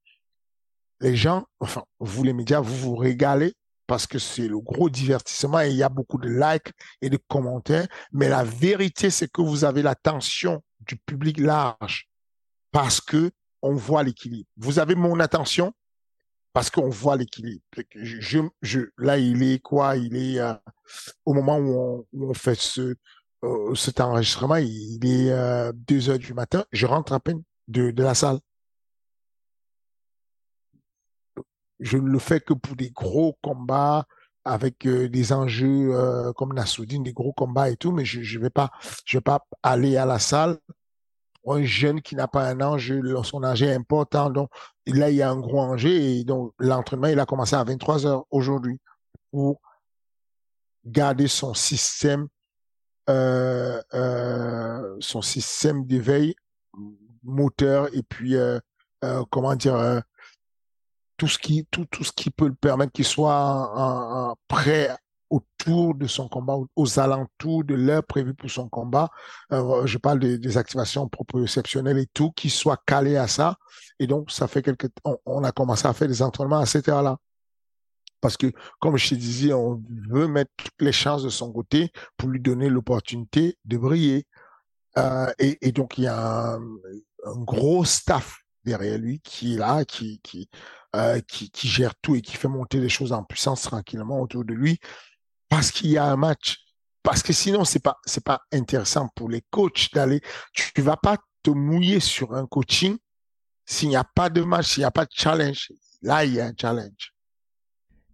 [1.02, 3.54] les gens, enfin, vous les médias, vous vous régalez
[3.88, 7.18] parce que c'est le gros divertissement et il y a beaucoup de likes et de
[7.28, 7.88] commentaires.
[8.12, 12.10] Mais la vérité, c'est que vous avez l'attention du public large
[12.72, 14.50] parce que on voit l'équilibre.
[14.58, 15.74] Vous avez mon attention
[16.52, 17.64] parce qu'on voit l'équilibre.
[18.98, 19.98] Là, il est quoi?
[19.98, 20.54] Il est euh,
[21.26, 22.96] au moment où on, fait ce,
[23.44, 26.64] euh, cet enregistrement, il est euh, deux heures du matin.
[26.72, 28.40] Je rentre à peine de, de la salle.
[31.80, 34.06] Je ne le fais que pour des gros combats
[34.46, 38.40] avec euh, des enjeux euh, comme Nassoudine, des gros combats et tout, mais je je
[38.40, 38.72] vais pas
[39.12, 40.58] vais pas aller à la salle.
[41.46, 44.50] Un jeune qui n'a pas un enjeu, son enjeu est important, donc
[44.88, 48.06] là il y a un gros enjeu et donc l'entraînement il a commencé à 23
[48.06, 48.80] heures aujourd'hui
[49.30, 49.60] pour
[50.86, 52.28] garder son système
[53.10, 53.82] euh,
[55.02, 56.34] son système d'éveil
[57.24, 58.36] moteur et puis
[59.30, 60.02] comment dire
[61.24, 64.90] tout ce qui tout tout ce qui peut le permettre qu'il soit prêt
[65.30, 69.10] autour de son combat, aux- alentours de l'heure prévue pour son combat.
[69.54, 73.56] Euh, je parle des, activations proprioceptionnelles et tout, qui soit calé à ça.
[74.00, 74.88] Et donc, ça fait quelque
[75.26, 77.18] on, a commencé à faire des entraînements à cette heure-là.
[78.20, 81.92] Parce que, comme je te disais, on veut mettre toutes les chances de son côté
[82.18, 84.28] pour lui donner l'opportunité de briller.
[84.98, 86.60] Euh, et, donc, il y a un,
[87.38, 90.20] gros staff derrière lui qui est là, qui,
[90.96, 94.54] euh, qui, gère tout et qui fait monter les choses en puissance tranquillement autour de
[94.54, 94.80] lui
[95.50, 96.58] parce qu'il y a un match.
[97.02, 100.22] Parce que sinon, c'est pas, c'est pas intéressant pour les coachs d'aller,
[100.54, 102.98] tu, tu vas pas te mouiller sur un coaching
[103.66, 105.72] s'il n'y a pas de match, s'il n'y a pas de challenge.
[106.02, 107.14] Là, il y a un challenge.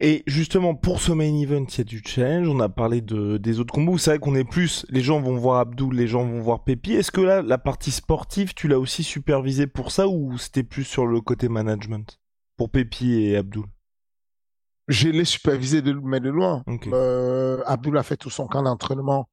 [0.02, 2.48] Et justement, pour ce main event, il y a du challenge.
[2.48, 3.98] On a parlé de, des autres combos.
[3.98, 6.94] C'est vrai qu'on est plus, les gens vont voir Abdul, les gens vont voir Pépi.
[6.94, 10.86] Est-ce que là, la partie sportive, tu l'as aussi supervisé pour ça ou c'était plus
[10.86, 12.20] sur le côté management?
[12.60, 13.64] Pour Pépi et Abdul.
[14.90, 16.62] Je l'ai supervisé de, mais de loin.
[16.68, 16.88] Ok.
[16.88, 19.30] Euh, Abdul a fait tout son camp d'entraînement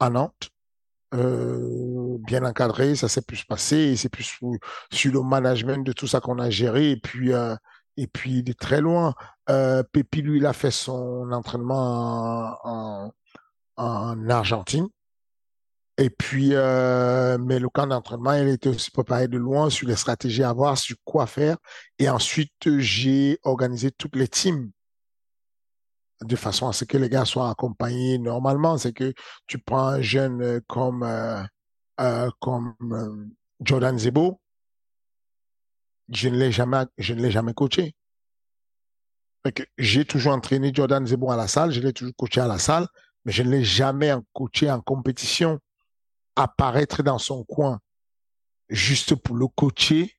[0.00, 0.48] à Nantes.
[1.12, 4.52] Euh, bien encadré, ça s'est plus passé c'est plus sur,
[4.90, 7.54] sur le management de tout ça qu'on a géré et puis euh,
[7.98, 9.14] et puis de très loin.
[9.50, 13.12] Euh, Pépi lui il a fait son entraînement en,
[13.76, 14.88] en, en Argentine
[15.98, 19.96] et puis euh, mais le camp d'entraînement il était aussi préparé de loin sur les
[19.96, 21.56] stratégies à voir, sur quoi faire
[21.98, 24.70] et ensuite j'ai organisé toutes les teams
[26.24, 28.78] de façon à ce que les gars soient accompagnés normalement.
[28.78, 29.12] C'est que
[29.46, 32.74] tu prends un jeune euh, comme, euh, comme
[33.60, 34.40] Jordan Zebo,
[36.12, 37.94] je ne l'ai jamais, je ne l'ai jamais coaché.
[39.76, 42.86] J'ai toujours entraîné Jordan Zebo à la salle, je l'ai toujours coaché à la salle,
[43.24, 45.58] mais je ne l'ai jamais coaché en compétition.
[46.36, 47.80] Apparaître dans son coin
[48.68, 50.16] juste pour le coacher,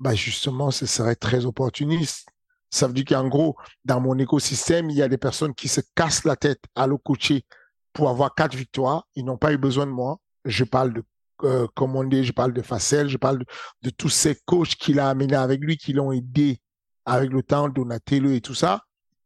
[0.00, 2.28] bah justement, ce serait très opportuniste.
[2.70, 5.82] Ça veut dire qu'en gros, dans mon écosystème, il y a des personnes qui se
[5.94, 7.44] cassent la tête à le coacher
[7.92, 9.06] pour avoir quatre victoires.
[9.14, 10.18] Ils n'ont pas eu besoin de moi.
[10.46, 11.04] Je parle de
[11.44, 13.44] euh, Commandé, je parle de Facel, je parle
[13.82, 16.60] de, tous ces coachs qu'il a amenés avec lui, qui l'ont aidé
[17.04, 18.82] avec le temps, Donatello et tout ça.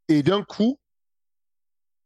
[0.09, 0.79] Et d'un coup,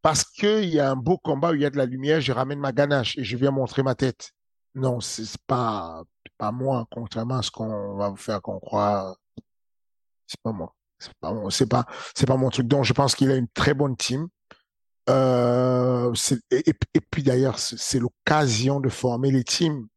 [0.03, 2.33] parce qu'il y a un beau combat où il y a de la lumière, je
[2.33, 4.33] ramène ma ganache et je viens montrer ma tête.
[4.75, 6.03] Non, c'est pas,
[6.39, 9.17] pas moi, contrairement à ce qu'on va vous faire qu'on croit.
[10.27, 10.75] C'est pas moi.
[10.99, 11.13] C'est
[11.69, 12.67] pas, c'est pas, mon truc.
[12.69, 14.29] Donc, je pense qu'il a une très bonne team.
[15.09, 16.13] Euh,
[16.51, 16.75] et,
[17.11, 19.89] puis d'ailleurs, c'est l'occasion de former les teams.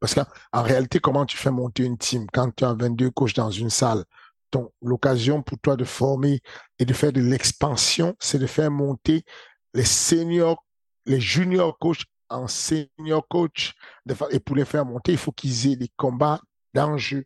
[0.00, 2.26] Parce qu'en en réalité, comment tu fais monter une team?
[2.32, 4.04] Quand tu as 22 coachs dans une salle?
[4.82, 6.40] L'occasion pour toi de former
[6.78, 9.24] et de faire de l'expansion, c'est de faire monter
[9.74, 10.64] les seniors,
[11.06, 13.74] les juniors coachs en senior coach,
[14.30, 16.40] et pour les faire monter, il faut qu'ils aient des combats
[16.72, 17.24] d'enjeu.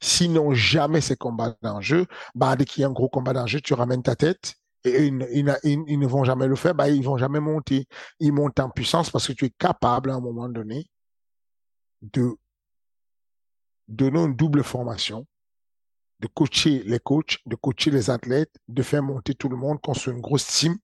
[0.00, 3.74] Sinon, jamais ces combats d'enjeu, bah, dès qu'il y a un gros combat d'enjeu, tu
[3.74, 7.86] ramènes ta tête et ils, ne vont jamais le faire, bah, ils vont jamais monter.
[8.20, 10.86] Ils montent en puissance parce que tu es capable à un moment donné
[12.02, 12.36] de
[13.88, 15.26] donner une double formation,
[16.20, 20.16] de coacher les coachs, de coacher les athlètes, de faire monter tout le monde, construire
[20.16, 20.76] une grosse team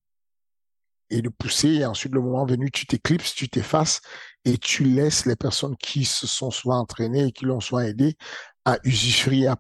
[1.10, 1.68] et de pousser.
[1.68, 4.00] Et ensuite, le moment venu, tu t'éclipses, tu t'effaces
[4.44, 8.16] et tu laisses les personnes qui se sont soit entraînées et qui l'ont soit aidé
[8.64, 9.54] à usufruire,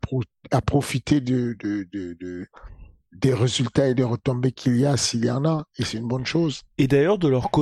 [0.50, 1.56] à, profiter de,
[3.12, 5.64] des résultats et des retombées qu'il y a s'il y en a.
[5.78, 6.62] Et c'est une bonne chose.
[6.78, 7.61] Et d'ailleurs, de leur côté.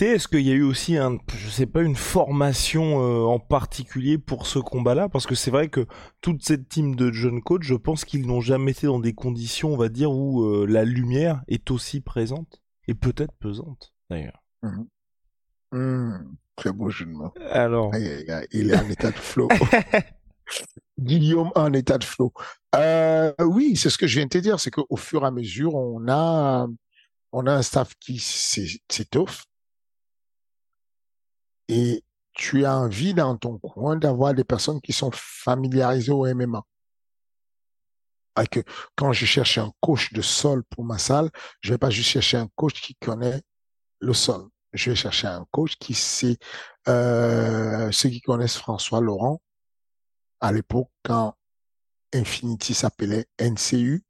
[0.00, 4.18] Est-ce qu'il y a eu aussi un, je sais pas, une formation euh, en particulier
[4.18, 5.08] pour ce combat-là?
[5.08, 5.86] Parce que c'est vrai que
[6.20, 9.72] toute cette team de jeunes coachs, je pense qu'ils n'ont jamais été dans des conditions,
[9.72, 14.42] on va dire, où euh, la lumière est aussi présente et peut-être pesante d'ailleurs.
[14.62, 14.84] Mmh.
[15.72, 16.36] Mmh.
[16.56, 17.34] Très beau jeu de mots.
[17.50, 17.94] Alors.
[17.94, 19.48] il est en état de flow.
[20.98, 22.32] Guillaume en état de flow.
[22.74, 25.30] Euh, oui, c'est ce que je viens de te dire, c'est qu'au fur et à
[25.30, 26.66] mesure, on a,
[27.32, 29.44] on a un staff qui s'étoffe.
[31.68, 36.62] Et tu as envie dans ton coin d'avoir des personnes qui sont familiarisées au MMA.
[38.94, 42.36] quand je cherche un coach de sol pour ma salle, je vais pas juste chercher
[42.36, 43.42] un coach qui connaît
[44.00, 46.36] le sol je vais chercher un coach qui sait,
[46.88, 49.40] euh, ceux qui connaissent François Laurent,
[50.40, 51.34] à l'époque, quand
[52.14, 54.04] Infinity s'appelait NCU,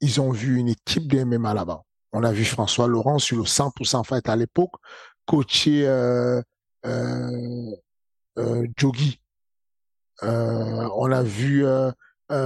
[0.00, 1.82] ils ont vu une équipe de MMA là-bas.
[2.12, 4.72] On a vu François Laurent sur le 100% fight à l'époque,
[5.26, 6.42] coacher euh,
[6.86, 7.70] euh,
[8.38, 9.20] euh Jogi.
[10.22, 11.64] Euh, on a vu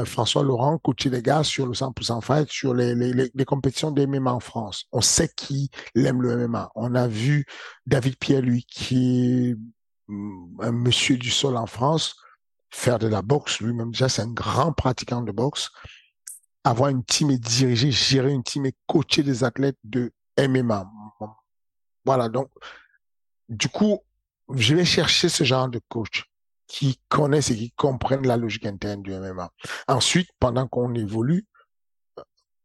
[0.05, 4.41] François Laurent coacher les gars sur le 100% fight, sur les, compétitions de MMA en
[4.41, 4.87] France.
[4.93, 6.71] On sait qui aime le MMA.
[6.75, 7.45] On a vu
[7.87, 9.57] David Pierre, lui, qui est
[10.61, 12.17] un monsieur du sol en France,
[12.71, 13.61] faire de la boxe.
[13.61, 15.71] Lui-même, déjà, c'est un grand pratiquant de boxe.
[16.65, 20.91] Avoir une team et diriger, gérer une team et coacher des athlètes de MMA.
[22.05, 22.51] Voilà, donc,
[23.49, 24.01] du coup,
[24.55, 26.25] je vais chercher ce genre de coach
[26.67, 29.51] qui connaissent et qui comprennent la logique interne du MMA.
[29.89, 31.47] Ensuite, pendant qu'on évolue,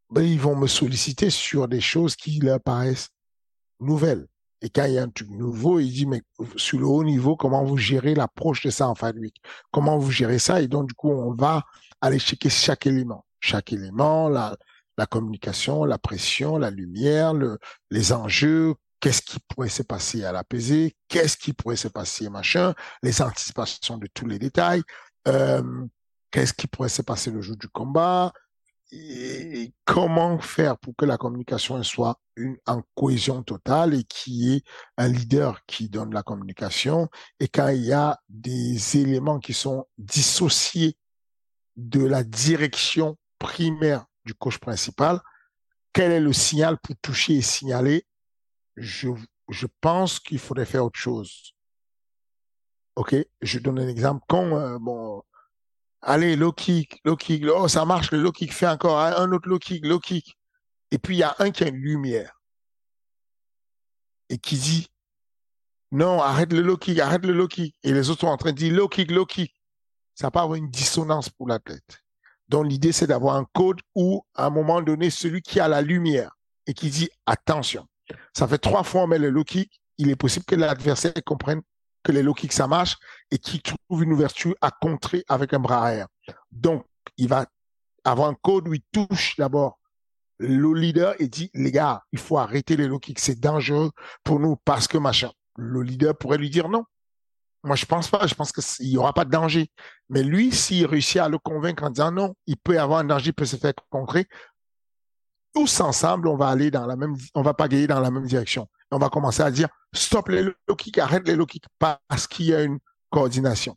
[0.09, 3.09] ben, ils vont me solliciter sur des choses qui leur paraissent
[3.79, 4.27] nouvelles.
[4.61, 6.21] Et quand il y a un truc nouveau, ils disent, mais
[6.57, 9.35] sur le haut niveau, comment vous gérez l'approche de ça en fin week?
[9.71, 10.61] Comment vous gérez ça?
[10.61, 11.63] Et donc, du coup, on va
[12.01, 13.25] aller checker chaque élément.
[13.39, 14.57] Chaque élément, la,
[15.09, 17.57] communication, la pression, la lumière, le,
[17.89, 22.29] les enjeux, qu'est-ce qui pourrait se passer à la pesée, qu'est-ce qui pourrait se passer,
[22.29, 24.83] machin, les anticipations de tous les détails,
[25.27, 25.85] euh,
[26.31, 28.33] qu'est-ce qui pourrait se passer le jour du combat,
[29.85, 32.19] comment faire pour que la communication soit
[32.65, 34.63] en cohésion totale et qui est
[34.97, 37.07] un leader qui donne la communication.
[37.39, 40.97] Et quand il y a des éléments qui sont dissociés
[41.75, 45.19] de la direction primaire du coach principal,
[45.93, 48.05] quel est le signal pour toucher et signaler
[48.79, 51.53] je, pense qu'il faudrait faire autre chose.
[52.95, 53.15] OK?
[53.41, 54.23] Je donne un exemple.
[54.27, 55.21] Quand, euh, bon,
[56.01, 59.47] allez, low kick, low kick, oh, ça marche, le low kick fait encore un autre
[59.47, 60.37] low kick, low kick.
[60.91, 62.41] Et puis, il y a un qui a une lumière
[64.29, 64.87] et qui dit,
[65.91, 67.75] non, arrête le low kick, arrête le low kick.
[67.83, 69.53] Et les autres sont en train de dire low kick, low kick.
[70.15, 72.03] Ça peut avoir une dissonance pour l'athlète.
[72.47, 75.81] Donc, l'idée, c'est d'avoir un code où, à un moment donné, celui qui a la
[75.81, 77.87] lumière et qui dit attention,
[78.33, 79.81] ça fait trois fois on met le low kick.
[79.97, 81.61] Il est possible que l'adversaire comprenne
[82.03, 82.97] que les low kicks, ça marche
[83.31, 86.07] et qu'il trouve une ouverture à contrer avec un bras arrière.
[86.51, 86.85] Donc,
[87.17, 87.45] il va
[88.03, 89.79] avoir un code où il touche d'abord
[90.37, 93.19] le leader et dit, les gars, il faut arrêter les low kicks.
[93.19, 93.91] C'est dangereux
[94.23, 95.31] pour nous parce que machin.
[95.57, 96.85] Le leader pourrait lui dire non.
[97.63, 98.25] Moi, je pense pas.
[98.25, 99.69] Je pense qu'il y aura pas de danger.
[100.07, 103.31] Mais lui, s'il réussit à le convaincre en disant non, il peut avoir un danger,
[103.31, 104.27] il peut se faire contrer,
[105.53, 108.67] tous ensemble, on va aller dans la même, on va dans la même direction.
[108.91, 110.53] on va commencer à dire, stop les low
[110.97, 111.45] arrête les low
[111.79, 112.79] parce qu'il y a une
[113.09, 113.75] coordination.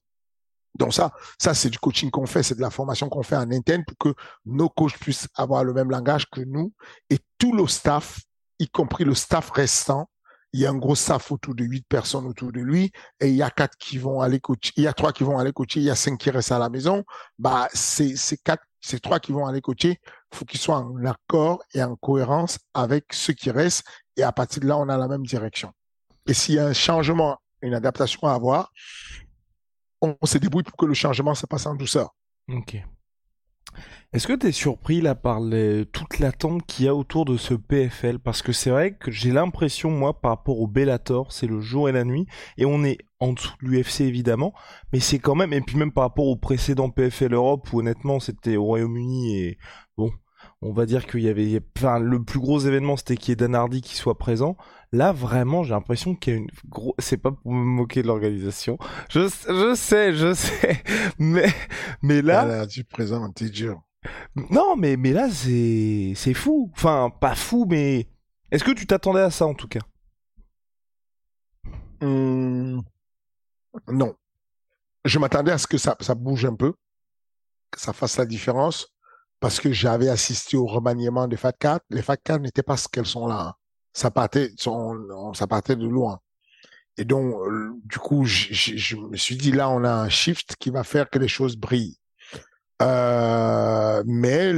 [0.79, 3.51] Donc ça, ça c'est du coaching qu'on fait, c'est de la formation qu'on fait en
[3.51, 4.15] interne pour que
[4.47, 6.73] nos coachs puissent avoir le même langage que nous
[7.11, 8.21] et tout le staff,
[8.59, 10.09] y compris le staff restant.
[10.55, 13.35] Il y a un gros staff autour de huit personnes autour de lui et il
[13.35, 15.81] y a quatre qui vont aller coacher, il y a trois qui vont aller coacher,
[15.81, 17.05] il y a cinq qui restent à la maison.
[17.39, 19.99] Bah, c'est, c'est quatre, c'est trois qui vont aller coacher.
[20.33, 23.85] Faut qu'ils soient en accord et en cohérence avec ceux qui restent
[24.17, 25.73] et à partir de là, on a la même direction.
[26.27, 28.73] Et s'il y a un changement, une adaptation à avoir,
[30.01, 32.15] on, se débrouille pour que le changement se passe en douceur.
[32.49, 32.77] Ok.
[34.13, 35.41] Est-ce que tu es surpris là par
[35.93, 39.31] toute l'attente qu'il y a autour de ce PFL Parce que c'est vrai que j'ai
[39.31, 42.27] l'impression, moi, par rapport au Bellator, c'est le jour et la nuit,
[42.59, 44.53] et on est en dessous de l'UFC évidemment,
[44.93, 48.21] mais c'est quand même, et puis même par rapport au précédent PFL Europe, où honnêtement
[48.21, 49.59] c'était au Royaume-Uni, et
[49.97, 50.13] bon,
[50.63, 53.37] on va dire qu'il y avait, enfin, le plus gros événement, c'était qu'il y ait
[53.37, 54.57] Dan Hardy qui soit présent.
[54.93, 58.07] Là, vraiment, j'ai l'impression qu'il y a une gros, c'est pas pour me moquer de
[58.07, 58.79] l'organisation.
[59.11, 60.83] Je, je sais, je sais,
[61.19, 61.53] mais,
[62.01, 62.45] mais là.
[62.45, 63.83] Dan Hardy présent, t'es dur.
[64.51, 66.71] Non, mais, mais là, c'est, c'est fou.
[66.75, 68.09] Enfin, pas fou, mais
[68.53, 69.81] est-ce que tu t'attendais à ça, en tout cas?
[72.01, 72.83] Hum...
[73.89, 74.15] Non.
[75.05, 76.75] Je m'attendais à ce que ça, ça bouge un peu,
[77.73, 78.92] que ça fasse la différence
[79.43, 81.81] parce que j'avais assisté au remaniement des Fat Cats.
[81.91, 83.57] Les Fat Cats n'étaient pas ce qu'elles sont là.
[83.93, 86.21] Ça partait, ça partait de loin.
[86.97, 90.71] Et donc, euh, du coup, je, me suis dit, là, on a un shift qui
[90.71, 91.99] va faire que les choses brillent.
[92.83, 94.53] Euh, mais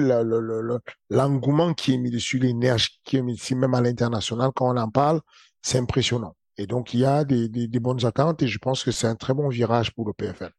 [1.08, 4.76] l'engouement qui est mis dessus, l'énergie qui est mis ici, même à l'international, quand on
[4.76, 5.22] en parle,
[5.62, 6.36] c'est impressionnant.
[6.58, 9.16] Et donc, il y a des, des bonnes attentes et je pense que c'est un
[9.16, 10.52] très bon virage pour le PFL.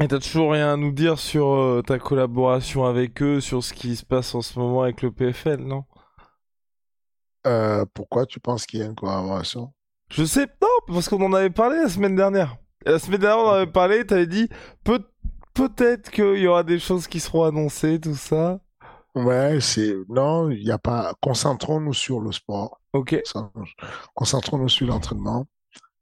[0.00, 3.72] Et t'as toujours rien à nous dire sur euh, ta collaboration avec eux, sur ce
[3.72, 5.84] qui se passe en ce moment avec le PFL, non?
[7.46, 9.72] Euh, Pourquoi tu penses qu'il y a une collaboration?
[10.10, 12.56] Je sais pas, parce qu'on en avait parlé la semaine dernière.
[12.84, 14.48] la semaine dernière, on en avait parlé, t'avais dit
[14.84, 15.02] peut
[15.54, 18.60] peut-être qu'il y aura des choses qui seront annoncées, tout ça.
[19.14, 21.14] Ouais, c'est non, il n'y a pas.
[21.22, 22.80] Concentrons-nous sur le sport.
[22.92, 23.16] Ok.
[24.14, 25.46] Concentrons-nous sur l'entraînement.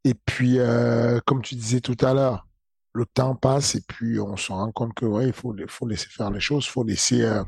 [0.05, 2.47] Et puis, euh, comme tu disais tout à l'heure,
[2.95, 6.09] le temps passe et puis on se rend compte que ouais, il faut, faut laisser
[6.09, 7.22] faire les choses, faut laisser.
[7.22, 7.42] Euh,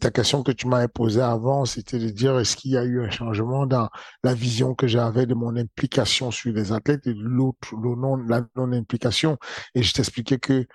[0.00, 3.00] ta, question que tu m'avais posée avant, c'était de dire est-ce qu'il y a eu
[3.00, 3.88] un changement dans
[4.24, 9.38] la vision que j'avais de mon implication sur les athlètes et l'autre, non, la non-implication?
[9.76, 10.66] Et je t'expliquais que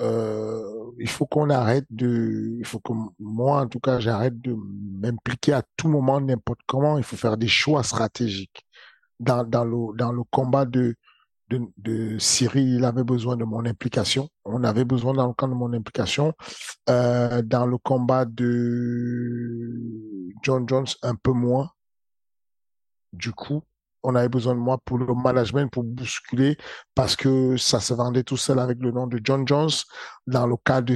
[0.00, 4.54] euh, il faut qu'on arrête de, il faut que moi, en tout cas, j'arrête de
[5.02, 6.98] m'impliquer à tout moment, n'importe comment.
[6.98, 8.64] Il faut faire des choix stratégiques
[9.18, 10.94] dans, dans le, dans le combat de,
[11.50, 14.28] de, de Syrie, il avait besoin de mon implication.
[14.44, 16.34] On avait besoin dans le camp de mon implication.
[16.90, 19.70] Euh, dans le combat de
[20.42, 21.70] John Jones, un peu moins.
[23.12, 23.62] Du coup,
[24.02, 26.56] on avait besoin de moi pour le management, pour bousculer,
[26.94, 29.70] parce que ça se vendait tout seul avec le nom de John Jones.
[30.26, 30.94] Dans le cas de,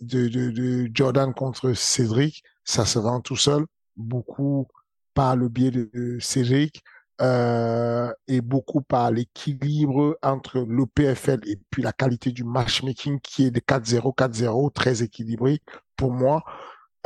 [0.00, 3.64] de, de, de Jordan contre Cédric, ça se vend tout seul,
[3.96, 4.68] beaucoup
[5.14, 6.82] par le biais de Cédric
[7.20, 13.46] euh, et beaucoup par l'équilibre entre le PFL et puis la qualité du matchmaking qui
[13.46, 15.60] est de 4-0, 4-0, très équilibré
[15.96, 16.44] pour moi.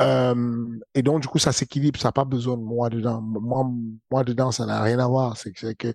[0.01, 3.21] Euh, et donc, du coup, ça s'équilibre, ça n'a pas besoin de moi dedans.
[3.21, 3.65] Moi,
[4.11, 5.37] moi dedans, ça n'a rien à voir.
[5.37, 5.93] C'est que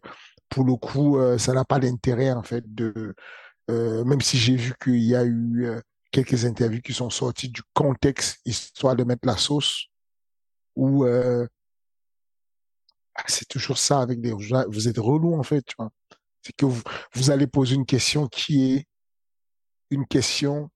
[0.49, 3.14] pour le coup, euh, ça n'a pas d'intérêt, en fait, de,
[3.71, 7.51] euh, même si j'ai vu qu'il y a eu euh, quelques interviews qui sont sorties
[7.51, 9.87] du contexte, histoire de mettre la sauce,
[10.77, 11.47] ou euh,
[13.27, 15.91] c'est toujours ça avec des vous êtes relou en fait tu vois
[16.43, 18.87] c'est que vous, allez poser une question qui est
[19.91, 20.71] une question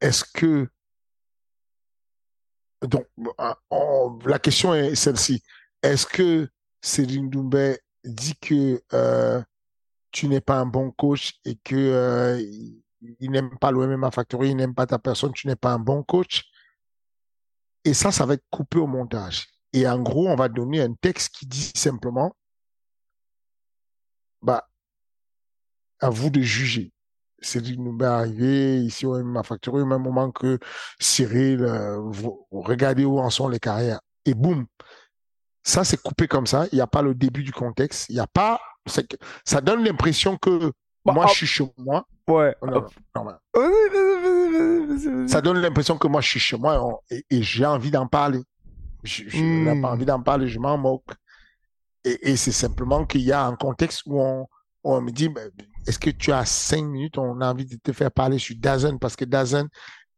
[0.00, 0.68] est-ce que
[3.38, 3.56] ah,
[4.26, 5.42] la question est celle-ci
[5.82, 6.48] est-ce que
[6.80, 9.42] Céline Doumbé dit que euh,
[10.12, 12.40] tu n'es pas un bon coach et que euh,
[13.20, 15.78] il, n'aime pas le MMA Factory, il n'aime pas ta personne, tu n'es pas un
[15.78, 16.44] bon coach?
[17.84, 19.46] Et ça, ça va être coupé au montage.
[19.74, 22.36] Et en gros, on va donner un texte qui dit simplement,
[24.40, 24.68] bah,
[26.00, 26.92] à vous de juger.
[27.40, 30.60] C'est nous arrivé ici au MMA Factory au même moment que
[31.00, 34.00] Cyril, euh, vous, regardez où en sont les carrières.
[34.24, 34.64] Et boum.
[35.64, 36.66] Ça, c'est coupé comme ça.
[36.70, 38.08] Il n'y a pas le début du contexte.
[38.10, 38.60] Il n'y a pas,
[39.44, 40.70] ça donne l'impression que
[41.04, 42.06] moi, je suis chez moi.
[42.28, 42.54] Ouais.
[45.26, 48.40] Ça donne l'impression que moi, je suis chez moi et j'ai envie d'en parler.
[49.04, 49.84] Je, n'ai pas hmm.
[49.84, 51.12] envie d'en parler, je m'en moque.
[52.04, 54.46] Et, et c'est simplement qu'il y a un contexte où on,
[54.84, 55.30] on me dit,
[55.86, 58.98] est-ce que tu as cinq minutes, on a envie de te faire parler sur Dazen,
[58.98, 59.68] parce que Dazen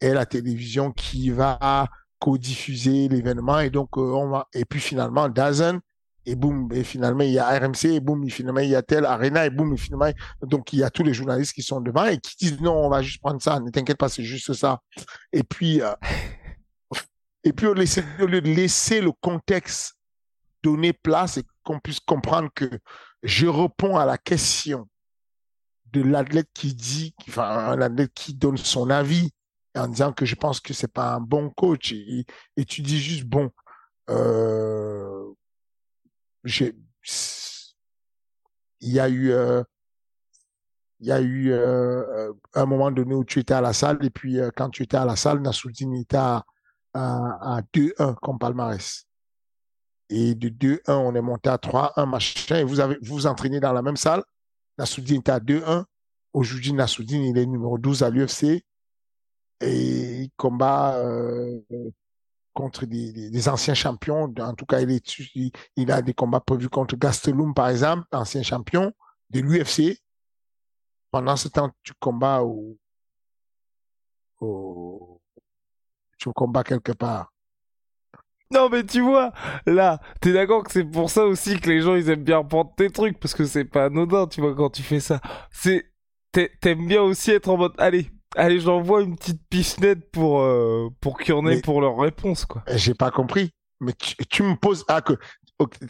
[0.01, 3.61] est la télévision qui va co-diffuser l'événement.
[3.61, 5.81] Et donc, euh, on va, et puis finalement, Dazen
[6.29, 8.83] et boum, et finalement il y a RMC, et boum, et finalement il y a
[8.83, 10.11] tel Arena, et boum, et finalement,
[10.43, 12.89] donc il y a tous les journalistes qui sont devant et qui disent non, on
[12.89, 14.81] va juste prendre ça, ne t'inquiète pas, c'est juste ça.
[15.33, 15.93] Et puis, euh,
[17.47, 19.97] et puis au, lieu de laisser le contexte
[20.65, 22.69] donner place et qu'on puisse comprendre que
[23.23, 24.89] je réponds à la question
[25.93, 29.31] de l'athlète qui dit, enfin, un athlète qui donne son avis
[29.77, 32.27] en disant que je pense que c'est pas un bon coach et,
[32.67, 33.53] tu dis juste bon,
[34.11, 35.33] euh,
[36.43, 36.75] il
[38.81, 39.63] y a eu, euh,
[40.99, 44.11] il y a eu euh, un moment donné où tu étais à la salle et
[44.11, 46.45] puis euh, quand tu étais à la salle, Nassoudine était à,
[46.97, 49.07] à, à 2-1 comme palmarès.
[50.09, 53.61] Et de 2-1, on est monté à 3-1, machin, et vous avez, vous, vous entraînez
[53.61, 54.23] dans la même salle?
[54.79, 55.85] Nassoudine était à 2-1.
[56.33, 58.65] Aujourd'hui, Nassoudine, il est numéro 12 à l'UFC.
[59.63, 61.61] Et il combat euh,
[62.53, 64.33] contre des, anciens champions.
[64.39, 68.93] En tout cas, il, est, a des combats prévus contre Gastelum, par exemple, ancien champion
[69.31, 69.99] de l'UFC.
[71.11, 72.77] Pendant ce temps, tu combats au
[76.27, 77.33] tu combats quelque part.
[78.53, 79.33] Non mais tu vois,
[79.67, 82.73] là, t'es d'accord que c'est pour ça aussi que les gens ils aiment bien prendre
[82.77, 85.21] tes trucs parce que c'est pas anodin, tu vois, quand tu fais ça.
[85.51, 85.87] C'est
[86.33, 91.19] t'aimes bien aussi être en mode, allez, allez, j'envoie une petite pisnette pour euh, pour
[91.19, 92.63] qu'il y en ait pour leur réponse quoi.
[92.75, 93.51] J'ai pas compris,
[93.81, 95.15] mais tu, tu me poses ah que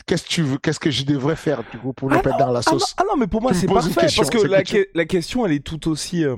[0.07, 2.39] qu'est-ce que tu veux, qu'est-ce que je devrais faire du coup pour le ah mettre
[2.39, 4.47] dans la sauce ah non, ah non, mais pour moi c'est parfait question, parce que
[4.47, 6.37] la, que la question elle est tout aussi euh...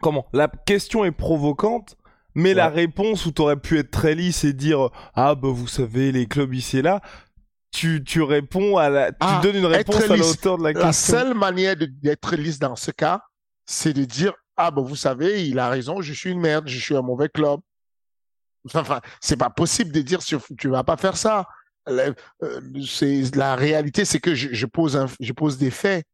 [0.00, 0.26] comment?
[0.32, 1.96] La question est provocante
[2.38, 2.54] mais ouais.
[2.54, 6.26] la réponse où t'aurais pu être très lisse et dire ah bah vous savez les
[6.26, 7.00] clubs ici et là,
[7.72, 10.72] tu tu réponds à la, tu ah, donnes une réponse à la hauteur de la,
[10.72, 11.16] la question.
[11.16, 13.22] La seule manière d'être lisse dans ce cas,
[13.66, 16.78] c'est de dire ah bah vous savez il a raison, je suis une merde, je
[16.78, 17.58] suis un mauvais club.
[18.72, 21.44] Enfin c'est pas possible de dire tu vas pas faire ça.
[22.86, 26.04] C'est la réalité, c'est que je, je pose un, je pose des faits.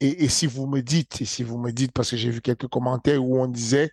[0.00, 2.40] Et, et si vous me dites, et si vous me dites, parce que j'ai vu
[2.40, 3.90] quelques commentaires où on disait,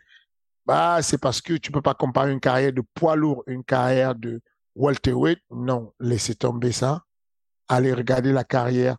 [0.67, 4.13] bah, c'est parce que tu peux pas comparer une carrière de poids lourd, une carrière
[4.13, 4.41] de
[4.75, 5.39] welterweight.
[5.49, 7.03] Non, laissez tomber ça.
[7.69, 8.97] Allez regarder la carrière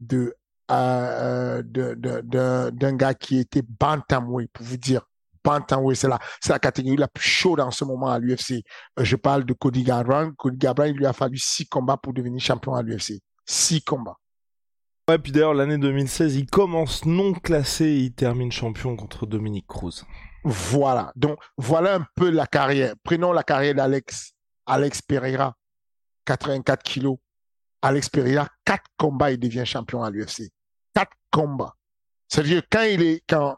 [0.00, 0.34] de
[0.72, 5.02] euh, d'un de, de, gars qui était bantamweight, pour vous dire.
[5.44, 8.64] Bantamweight, c'est la, la catégorie la plus chaude en ce moment à l'UFC.
[8.98, 10.34] Euh, je parle de Cody Garbrandt.
[10.36, 13.20] Cody Garbrandt, il lui a fallu six combats pour devenir champion à l'UFC.
[13.46, 14.16] Six combats.
[15.08, 19.66] Ouais, puis d'ailleurs, l'année 2016, il commence non classé et il termine champion contre Dominique
[19.68, 20.04] Cruz.
[20.44, 21.12] Voilà.
[21.16, 22.94] Donc, voilà un peu la carrière.
[23.02, 24.34] Prenons la carrière d'Alex.
[24.66, 25.56] Alex Pereira,
[26.26, 27.18] 84 kilos.
[27.82, 30.50] Alex Pereira, quatre combats, il devient champion à l'UFC.
[30.94, 31.74] Quatre combats.
[32.28, 33.56] C'est-à-dire, quand il est, quand,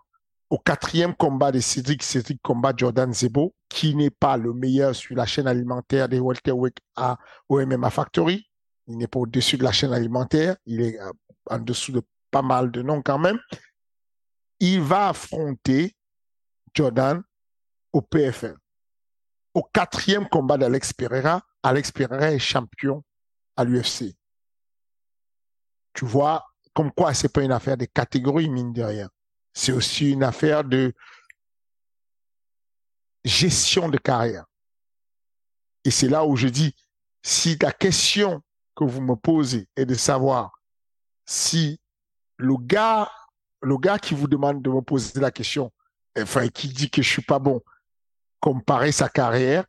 [0.51, 5.17] au quatrième combat de Cédric, Cédric combat Jordan Zebo, qui n'est pas le meilleur sur
[5.17, 7.19] la chaîne alimentaire des welterweight à
[7.49, 8.49] au MMA Factory.
[8.87, 10.57] Il n'est pas au-dessus de la chaîne alimentaire.
[10.67, 10.99] Il est
[11.51, 13.39] en dessous de pas mal de noms quand même.
[14.61, 15.96] Il va affronter
[16.77, 17.23] Jordan
[17.93, 18.57] au PFL.
[19.55, 23.03] Au quatrième combat d'Alex Pereira, Alex Pereira est champion
[23.57, 24.15] à l'UFC.
[25.95, 29.09] Tu vois, comme quoi c'est pas une affaire de catégorie, mine de rien.
[29.55, 30.93] C'est aussi une affaire de
[33.25, 34.45] gestion de carrière.
[35.85, 36.75] Et c'est là où je dis,
[37.23, 38.43] si la question
[38.75, 40.61] que vous me posez est de savoir
[41.25, 41.81] si
[42.37, 43.11] le gars,
[43.63, 45.73] le gars qui vous demande de me poser la question,
[46.21, 47.61] enfin, qui dit que je suis pas bon,
[48.41, 49.65] comparer sa carrière,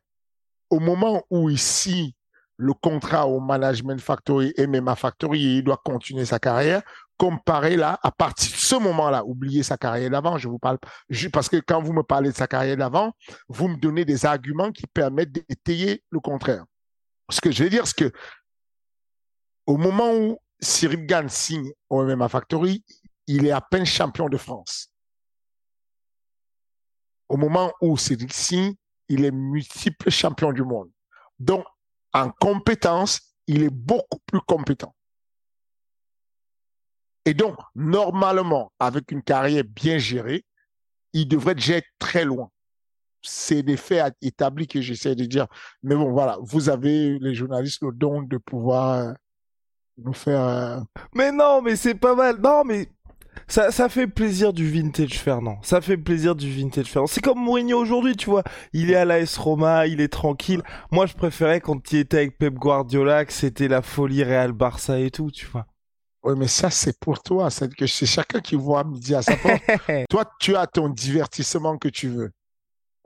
[0.70, 2.14] au moment où ici,
[2.56, 6.82] le contrat au Management Factory MMA Factory, et il doit continuer sa carrière,
[7.16, 10.78] comparer là, à partir de ce moment-là, oubliez sa carrière d'avant, je vous parle,
[11.08, 13.12] je, parce que quand vous me parlez de sa carrière d'avant,
[13.48, 16.64] vous me donnez des arguments qui permettent d'étayer le contraire.
[17.30, 18.12] Ce que je veux dire, c'est que
[19.66, 22.84] au moment où Cyril Gann signe au MMA Factory,
[23.26, 24.90] il est à peine champion de France.
[27.28, 28.74] Au moment où Cyril signe,
[29.08, 30.90] il est multiple champion du monde.
[31.38, 31.64] Donc,
[32.12, 34.94] en compétence, il est beaucoup plus compétent.
[37.24, 40.44] Et donc, normalement, avec une carrière bien gérée,
[41.12, 42.50] il devrait déjà être très loin.
[43.22, 45.46] C'est des faits établis que j'essaie de dire.
[45.82, 49.14] Mais bon, voilà, vous avez, les journalistes, le don de pouvoir
[49.98, 50.40] nous faire.
[50.40, 50.80] Euh...
[51.14, 52.40] Mais non, mais c'est pas mal.
[52.40, 52.88] Non, mais
[53.48, 55.58] ça, ça fait plaisir du vintage Fernand.
[55.62, 57.06] Ça fait plaisir du vintage Fernand.
[57.06, 58.44] C'est comme Mourinho aujourd'hui, tu vois.
[58.72, 60.62] Il est à l'AS Roma, il est tranquille.
[60.90, 65.00] Moi, je préférais quand il était avec Pep Guardiola, que c'était la folie Real Barça
[65.00, 65.66] et tout, tu vois.
[66.24, 67.48] Oui, mais ça, c'est pour toi.
[67.50, 69.62] C'est que c'est chacun qui voit midi à sa porte.
[70.10, 72.30] toi, tu as ton divertissement que tu veux.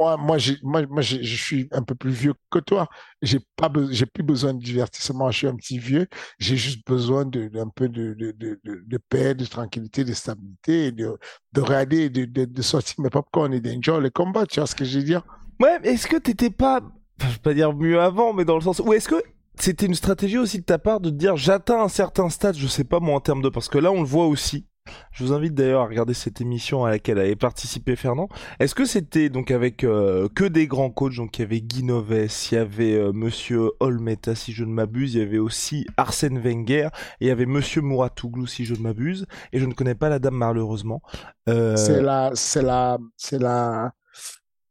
[0.02, 2.88] Moi, moi, moi, moi je suis un peu plus vieux que toi.
[3.22, 5.30] J'ai pas, j'ai plus besoin de divertissement.
[5.30, 6.08] Je suis un petit vieux.
[6.38, 11.16] J'ai juste besoin d'un peu de, de, de, paix, de tranquillité, de stabilité, de,
[11.52, 14.46] de regarder, de, de, sortir mes popcorn et d'enjoy les combats.
[14.46, 15.24] Tu vois ce que je veux dire?
[15.60, 16.80] Ouais, est-ce que t'étais pas,
[17.20, 19.22] je vais pas dire mieux avant, mais dans le sens, ou est-ce que
[19.58, 22.84] c'était une stratégie aussi de ta part de dire j'atteins un certain stade, je sais
[22.84, 24.66] pas moi en termes de, parce que là on le voit aussi,
[25.12, 28.28] je vous invite d'ailleurs à regarder cette émission à laquelle avait participé Fernand.
[28.58, 31.16] Est-ce que c'était donc avec euh, que des grands coachs?
[31.16, 34.72] Donc il y avait Guy Noves, il y avait euh, Monsieur Olmeta si je ne
[34.72, 36.88] m'abuse, il y avait aussi Arsène Wenger,
[37.20, 40.08] et il y avait Monsieur Mouratoglou si je ne m'abuse, et je ne connais pas
[40.08, 41.02] la dame malheureusement.
[41.48, 41.76] Euh...
[41.76, 43.92] C'est la, c'est la, c'est la,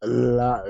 [0.02, 0.64] la,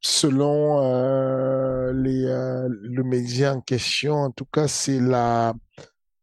[0.00, 5.54] selon euh, les, le média en question, en tout cas, c'est la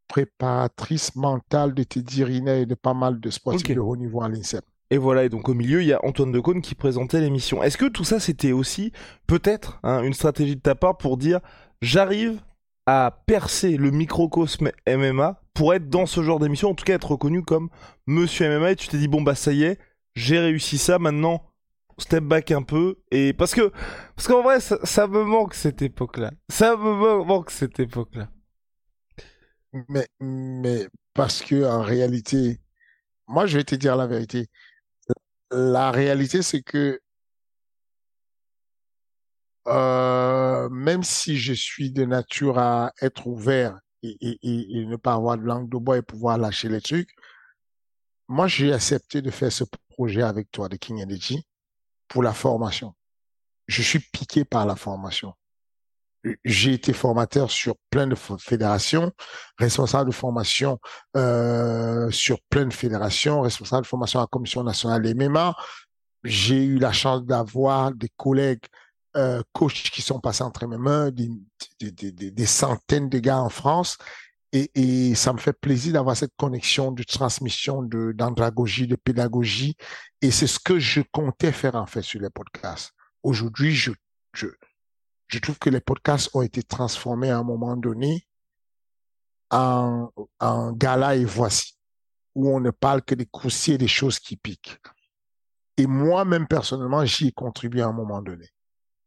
[0.10, 4.28] préparatrice mentale de Teddy Riner et de pas mal de sportifs de haut niveau à
[4.28, 4.66] l'INSEP.
[4.91, 7.62] Et voilà, et donc au milieu, il y a Antoine Decaune qui présentait l'émission.
[7.62, 8.91] Est-ce que tout ça, c'était aussi
[9.28, 11.39] peut-être hein, une stratégie de ta part pour dire
[11.82, 12.41] j'arrive
[12.88, 17.12] à percer le microcosme MMA pour être dans ce genre d'émission, en tout cas être
[17.12, 17.70] reconnu comme
[18.07, 19.78] Monsieur MMA, et tu t'es dit bon bah ça y est,
[20.16, 21.43] j'ai réussi ça, maintenant
[21.99, 23.72] step back un peu, et parce que
[24.16, 28.30] parce qu'en vrai, ça, ça me manque cette époque-là, ça me manque cette époque-là.
[29.74, 32.59] Mais, mais parce que en réalité,
[33.28, 34.47] moi, je vais te dire la vérité.
[35.51, 36.99] La réalité, c'est que
[39.67, 45.13] euh, même si je suis de nature à être ouvert et, et, et, ne pas
[45.13, 47.11] avoir de langue de bois et pouvoir lâcher les trucs,
[48.28, 51.45] moi, j'ai accepté de faire ce projet avec toi de King Energy
[52.07, 52.95] pour la formation.
[53.67, 55.34] Je suis piqué par la formation
[56.43, 59.11] j'ai été formateur sur plein de fédérations,
[59.57, 60.80] responsable de formation
[61.17, 65.55] euh, sur plein de fédérations, responsable de formation à la Commission nationale des MMA.
[66.23, 68.65] J'ai eu la chance d'avoir des collègues
[69.17, 73.97] euh, coachs qui sont passés entre mes mains, des, centaines de gars en France.
[74.51, 79.75] Et, ça me fait plaisir d'avoir cette connexion de transmission, d'andragogie, de pédagogie.
[80.21, 82.91] Et c'est ce que je comptais faire en fait sur les podcasts.
[83.23, 83.91] Aujourd'hui, je,
[85.30, 88.27] je trouve que les podcasts ont été transformés à un moment donné
[89.51, 90.09] en,
[90.39, 91.77] en gala et voici,
[92.36, 93.27] où on ne parle que des
[93.67, 94.80] et des choses qui piquent.
[95.77, 98.49] Et moi-même, personnellement, j'y ai contribué à un moment donné.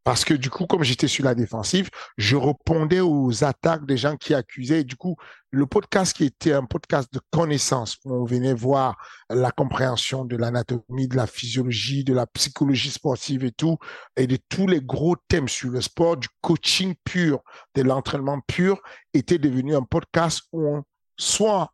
[0.04, 4.16] Parce que du coup, comme j'étais sur la défensive, je répondais aux attaques des gens
[4.16, 4.80] qui accusaient.
[4.80, 5.16] Et du coup,
[5.52, 8.96] le podcast qui était un podcast de connaissance, où on venait voir
[9.30, 13.78] la compréhension de l'anatomie, de la physiologie, de la psychologie sportive et tout,
[14.16, 17.40] et de tous les gros thèmes sur le sport, du coaching pur,
[17.76, 18.82] de l'entraînement pur,
[19.14, 20.82] était devenu un podcast où on,
[21.16, 21.72] soit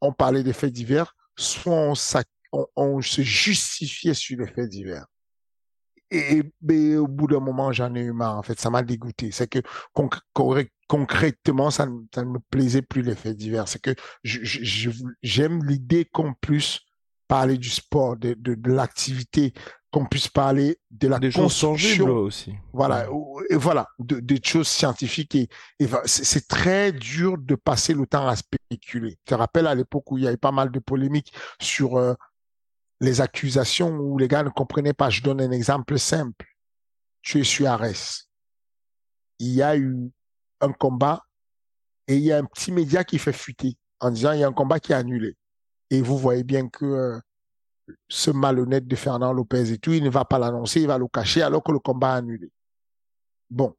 [0.00, 5.06] on parlait des faits divers, soit on, on se justifiait sur les faits divers
[6.10, 8.38] et, ben, au bout d'un moment, j'en ai eu marre.
[8.38, 9.30] En fait, ça m'a dégoûté.
[9.32, 9.60] C'est que
[10.86, 13.68] concrètement, ça, ne me plaisait plus les faits divers.
[13.68, 16.80] C'est que j'aime l'idée qu'on puisse
[17.26, 19.54] parler du sport, de, de, l'activité,
[19.90, 22.06] qu'on puisse parler de la des construction.
[22.06, 22.54] aussi.
[22.72, 23.06] Voilà,
[23.48, 25.34] et voilà, de, des choses scientifiques.
[25.34, 25.48] Et,
[25.80, 29.18] et c'est très dur de passer le temps à spéculer.
[29.26, 32.14] Je te rappelle à l'époque où il y avait pas mal de polémiques sur euh,
[33.04, 35.10] les accusations où les gars ne comprenaient pas.
[35.10, 36.46] Je donne un exemple simple.
[37.22, 38.24] Tu es Suarez.
[39.38, 40.10] Il y a eu
[40.60, 41.22] un combat
[42.08, 44.48] et il y a un petit média qui fait fuiter en disant il y a
[44.48, 45.36] un combat qui est annulé.
[45.90, 47.20] Et vous voyez bien que euh,
[48.08, 51.06] ce malhonnête de Fernand Lopez et tout, il ne va pas l'annoncer, il va le
[51.08, 52.50] cacher alors que le combat est annulé.
[53.50, 53.74] Bon,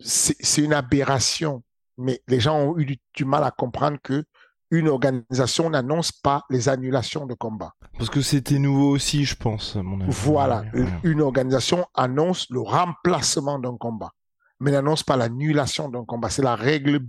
[0.00, 1.62] c'est une aberration,
[1.98, 4.24] mais les gens ont eu du mal à comprendre que
[4.70, 7.74] une organisation n'annonce pas les annulations de combats.
[7.98, 9.74] Parce que c'était nouveau aussi, je pense.
[9.76, 10.10] mon avis.
[10.12, 10.64] Voilà,
[11.02, 14.12] une organisation annonce le remplacement d'un combat,
[14.60, 16.30] mais n'annonce pas l'annulation d'un combat.
[16.30, 17.00] C'est la règle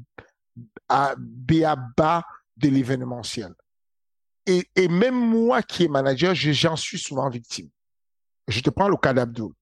[0.89, 1.16] à
[1.97, 2.24] bas
[2.57, 3.53] de l'événementiel.
[4.47, 7.70] Et, et, même moi qui est manager, j'en suis souvent victime.
[8.47, 9.53] Je te prends le cas d'Abdoul.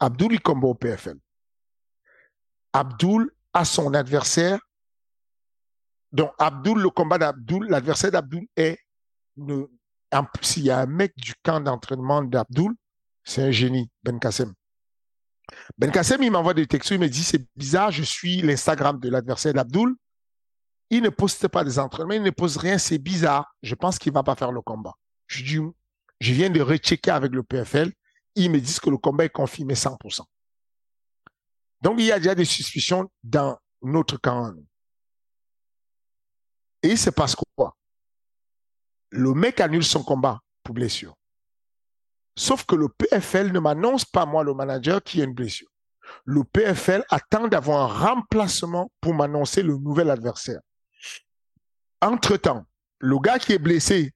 [0.00, 1.16] Abdoul, il combat au PFL.
[2.72, 4.58] Abdoul a son adversaire
[6.12, 8.78] donc, Abdul, le combat d'Abdul, l'adversaire d'Abdul est.
[9.36, 9.70] Le,
[10.12, 12.72] en plus, il y a un mec du camp d'entraînement d'Abdul,
[13.22, 14.52] c'est un génie, Ben Kassem.
[15.78, 19.08] Ben Kassem, il m'envoie des textos, il me dit c'est bizarre, je suis l'Instagram de
[19.08, 19.94] l'adversaire d'Abdul.
[20.90, 23.54] Il ne poste pas des entraînements, il ne pose rien, c'est bizarre.
[23.62, 24.94] Je pense qu'il va pas faire le combat.
[25.28, 25.60] Je dis,
[26.18, 27.92] je viens de rechecker avec le PFL.
[28.34, 30.22] Ils me disent que le combat est confirmé 100%.
[31.82, 34.52] Donc, il y a déjà des suspicions dans notre camp.
[36.82, 37.76] Et il se passe quoi
[39.10, 41.14] Le mec annule son combat pour blessure.
[42.36, 45.68] Sauf que le PFL ne m'annonce pas, moi, le manager, qui a une blessure.
[46.24, 50.60] Le PFL attend d'avoir un remplacement pour m'annoncer le nouvel adversaire.
[52.00, 52.64] Entre-temps,
[52.98, 54.12] le gars qui est blessé,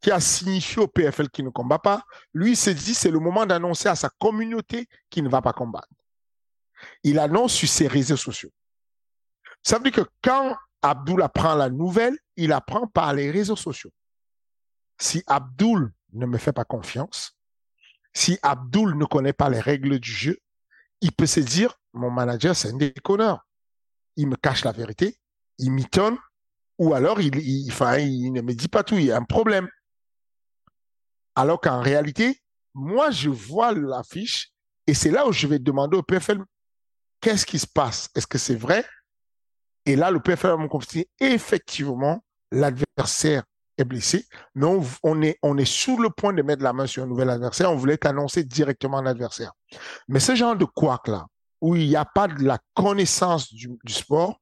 [0.00, 3.46] qui a signifié au PFL qu'il ne combat pas, lui s'est dit c'est le moment
[3.46, 5.88] d'annoncer à sa communauté qu'il ne va pas combattre.
[7.02, 8.50] Il annonce sur ses réseaux sociaux.
[9.62, 13.90] Ça veut dire que quand Abdul apprend la nouvelle, il apprend par les réseaux sociaux.
[14.98, 17.38] Si Abdul ne me fait pas confiance,
[18.12, 20.38] si Abdul ne connaît pas les règles du jeu,
[21.00, 23.46] il peut se dire, mon manager, c'est un déconneur.
[24.16, 25.16] Il me cache la vérité,
[25.56, 26.18] il mitonne,
[26.78, 29.70] ou alors il, il ne me dit pas tout, il y a un problème.
[31.34, 32.42] Alors qu'en réalité,
[32.74, 34.52] moi, je vois l'affiche
[34.86, 36.44] et c'est là où je vais demander au PFL,
[37.22, 38.10] qu'est-ce qui se passe?
[38.14, 38.84] Est-ce que c'est vrai?
[39.86, 43.44] Et là, le PFL va me confier, effectivement, l'adversaire
[43.76, 44.66] est blessé, mais
[45.02, 47.70] on, est, on est sur le point de mettre la main sur un nouvel adversaire.
[47.72, 49.52] On voulait annoncer directement l'adversaire.
[50.08, 51.26] Mais ce genre de couac-là,
[51.60, 54.40] où il n'y a pas de la connaissance du, sport,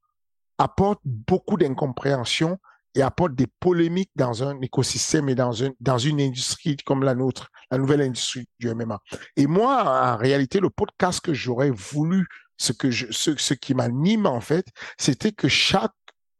[0.58, 2.58] apporte beaucoup d'incompréhension
[2.94, 7.14] et apporte des polémiques dans un écosystème et dans, un, dans une industrie comme la
[7.14, 8.98] nôtre, la nouvelle industrie du MMA.
[9.36, 12.26] Et moi, en réalité, le podcast que j'aurais voulu,
[12.62, 15.92] ce, que je, ce, ce qui m'anime en fait, c'était que chaque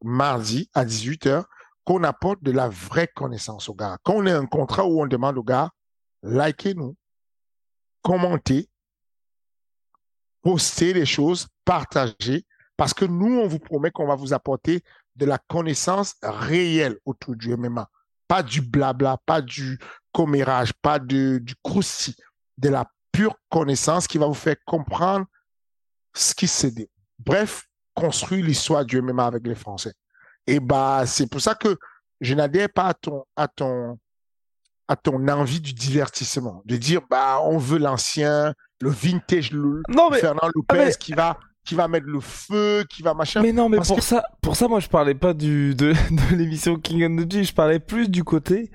[0.03, 1.45] mardi à 18h,
[1.85, 3.99] qu'on apporte de la vraie connaissance aux gars.
[4.05, 5.71] Quand on a un contrat où on demande aux gars,
[6.23, 6.97] likez-nous,
[8.03, 8.69] commentez,
[10.43, 12.47] postez les choses, partagez,
[12.77, 14.83] parce que nous, on vous promet qu'on va vous apporter
[15.17, 17.91] de la connaissance réelle autour du MMA.
[18.29, 19.79] Pas du blabla, pas du
[20.13, 22.15] commérage, pas du croussi,
[22.59, 25.27] de la pure connaissance qui va vous faire comprendre
[26.15, 26.89] ce qui s'est dit.
[27.19, 29.93] Bref, construire l'histoire du MMA avec les Français.
[30.47, 31.77] Et bah, c'est pour ça que
[32.21, 33.99] je n'adhère pas à ton, à ton,
[34.89, 40.09] à ton envie du divertissement, de dire bah on veut l'ancien, le vintage, le Non,
[40.11, 43.41] mais- Fernand Ah, Lopez mais- qui va qui va mettre le feu, qui va machin.
[43.41, 46.35] Mais non, mais pour que- ça, pour ça, moi, je parlais pas du de, de
[46.37, 48.73] l'émission King and the G, je parlais plus du côté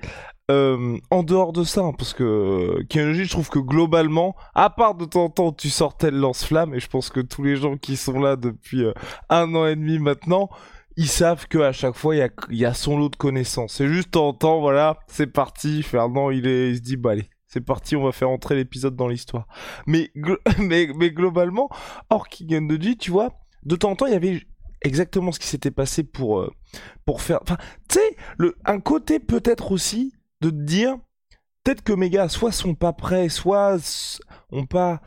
[0.50, 4.70] euh, en dehors de ça, hein, parce que euh, G, je trouve que globalement, à
[4.70, 7.56] part de temps en temps, tu sortais le lance-flamme, et je pense que tous les
[7.56, 8.94] gens qui sont là depuis euh,
[9.28, 10.48] un an et demi maintenant,
[10.96, 13.74] ils savent que à chaque fois, il y a, son lot de connaissances.
[13.74, 15.82] C'est juste de en temps, voilà, c'est parti.
[15.82, 17.28] Fernand, il est, il se dit, bah allez.
[17.46, 19.46] C'est parti, on va faire entrer l'épisode dans l'histoire.
[19.86, 20.10] Mais,
[20.58, 21.68] mais, mais globalement,
[22.10, 23.32] hors King the G, tu vois,
[23.64, 24.42] de temps en temps, il y avait
[24.82, 26.50] exactement ce qui s'était passé pour,
[27.04, 27.38] pour faire.
[27.42, 27.56] Enfin,
[27.88, 30.96] tu sais, un côté peut-être aussi de te dire,
[31.64, 33.78] peut-être que mes gars, soit sont pas prêts, soit
[34.52, 35.02] ont pas.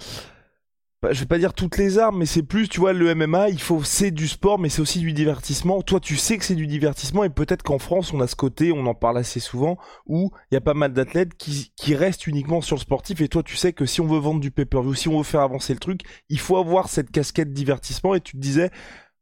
[1.02, 3.50] bah, je vais pas dire toutes les armes, mais c'est plus, tu vois, le MMA,
[3.50, 5.82] il faut, c'est du sport, mais c'est aussi du divertissement.
[5.82, 8.72] Toi, tu sais que c'est du divertissement, et peut-être qu'en France, on a ce côté,
[8.72, 12.28] on en parle assez souvent, où il y a pas mal d'athlètes qui, qui restent
[12.28, 14.94] uniquement sur le sportif, et toi, tu sais que si on veut vendre du pay-per-view,
[14.94, 18.34] si on veut faire avancer le truc, il faut avoir cette casquette divertissement, et tu
[18.34, 18.70] te disais,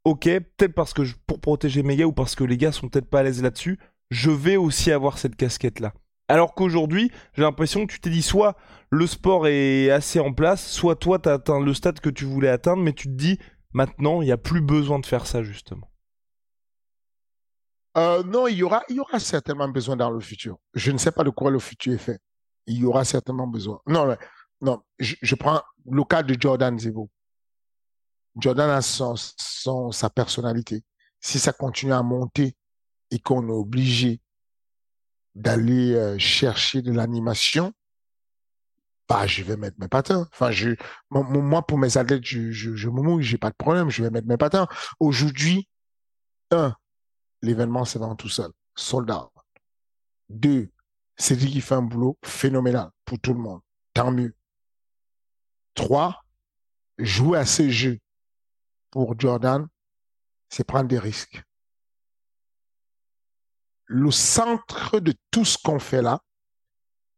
[0.04, 2.88] ok, peut-être parce que je- pour protéger mes gars ou parce que les gars sont
[2.90, 3.78] peut-être pas à l'aise là-dessus,
[4.10, 5.94] je vais aussi avoir cette casquette-là.
[6.30, 8.56] Alors qu'aujourd'hui, j'ai l'impression que tu t'es dit soit
[8.90, 12.48] le sport est assez en place, soit toi t'as atteint le stade que tu voulais
[12.48, 13.40] atteindre, mais tu te dis
[13.72, 15.90] maintenant il n'y a plus besoin de faire ça justement.
[17.96, 18.84] Euh, non, il y aura,
[19.18, 20.58] certainement besoin dans le futur.
[20.72, 22.20] Je ne sais pas de quoi le futur est fait.
[22.66, 23.80] Il y aura certainement besoin.
[23.88, 24.16] Non,
[24.60, 27.10] non, je, prends le cas de Jordan Zevo.
[28.36, 30.84] Jordan a sa personnalité.
[31.18, 32.54] Si ça continue à monter
[33.10, 34.20] et qu'on est obligé
[35.34, 37.72] d'aller euh, chercher de l'animation,
[39.08, 40.28] bah, je vais mettre mes patins.
[40.32, 40.70] Enfin, je,
[41.10, 44.10] moi- pour mes athlètes, je, je, je me mouille, j'ai pas de problème, je vais
[44.10, 44.68] mettre mes patins.
[45.00, 45.68] Aujourd'hui,
[46.50, 46.74] un,
[47.42, 49.30] l'événement se vend tout seul, sold out.
[50.28, 50.70] Deux,
[51.16, 53.60] c'est lui qui fait un boulot phénoménal pour tout le monde.
[53.94, 54.34] Tant mieux.
[55.74, 56.24] Trois,
[56.98, 57.98] jouer à ce jeu
[58.90, 59.66] pour Jordan,
[60.48, 61.42] c'est prendre des risques.
[63.92, 66.20] Le centre de tout ce qu'on fait là,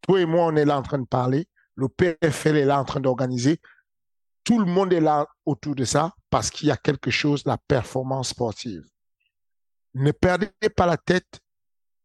[0.00, 2.84] toi et moi, on est là en train de parler, le PFL est là en
[2.84, 3.60] train d'organiser,
[4.42, 7.58] tout le monde est là autour de ça parce qu'il y a quelque chose, la
[7.58, 8.84] performance sportive
[9.94, 11.40] ne perdez pas la tête,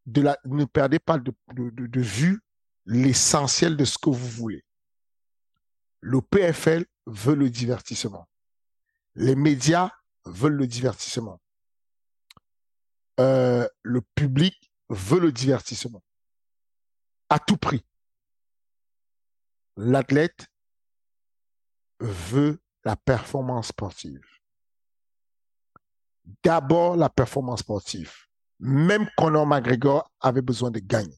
[0.06, 2.42] ne perdez pas de vue
[2.86, 4.64] l'essentiel de ce que vous voulez.
[6.02, 8.28] Le PFL veut le divertissement.
[9.16, 9.92] Les médias
[10.26, 11.40] veulent le divertissement.
[13.20, 16.04] Euh, le public veut le divertissement.
[17.30, 17.84] À tout prix.
[19.76, 20.48] L'athlète
[22.00, 24.22] veut la performance sportive
[26.44, 28.14] d'abord la performance sportive.
[28.60, 31.18] Même Conor McGregor avait besoin de gagner.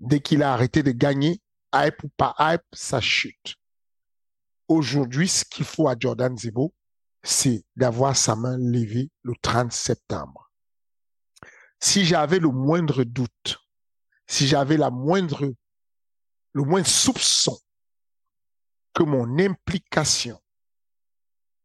[0.00, 1.40] Dès qu'il a arrêté de gagner,
[1.74, 3.56] hype ou pas hype, ça chute.
[4.68, 6.72] Aujourd'hui, ce qu'il faut à Jordan Zebo,
[7.22, 10.50] c'est d'avoir sa main levée le 30 septembre.
[11.82, 13.58] Si j'avais le moindre doute,
[14.28, 15.52] si j'avais la moindre,
[16.52, 17.58] le moindre soupçon
[18.94, 20.40] que mon implication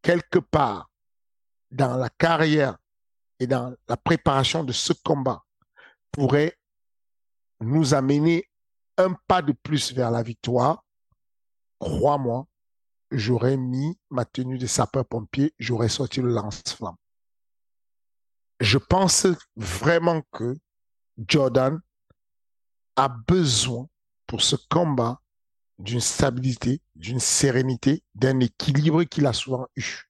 [0.01, 0.89] quelque part
[1.69, 2.79] dans la carrière
[3.39, 5.45] et dans la préparation de ce combat
[6.11, 6.57] pourrait
[7.59, 8.49] nous amener
[8.97, 10.83] un pas de plus vers la victoire,
[11.77, 12.47] crois-moi,
[13.11, 16.95] j'aurais mis ma tenue de sapeur-pompier, j'aurais sorti le lance-flamme.
[18.59, 20.55] Je pense vraiment que
[21.27, 21.79] Jordan
[22.95, 23.87] a besoin
[24.25, 25.21] pour ce combat
[25.79, 30.09] d'une stabilité, d'une sérénité, d'un équilibre qu'il a souvent eu.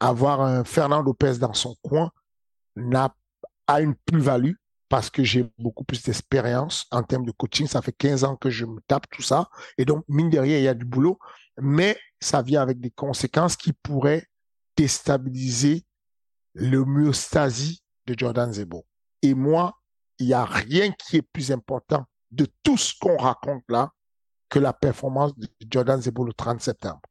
[0.00, 2.10] Avoir un Fernand Lopez dans son coin
[2.74, 3.14] n'a
[3.66, 4.54] a une plus-value
[4.88, 7.66] parce que j'ai beaucoup plus d'expérience en termes de coaching.
[7.66, 9.48] Ça fait 15 ans que je me tape tout ça.
[9.78, 11.18] Et donc, mine de rien, il y a du boulot,
[11.60, 14.26] mais ça vient avec des conséquences qui pourraient
[14.76, 15.84] déstabiliser
[16.56, 18.86] le myostasie de Jordan Zebo.
[19.22, 19.74] Et moi,
[20.18, 23.90] il n'y a rien qui est plus important de tout ce qu'on raconte là
[24.48, 27.02] que la performance de Jordan Zebo le 30 septembre.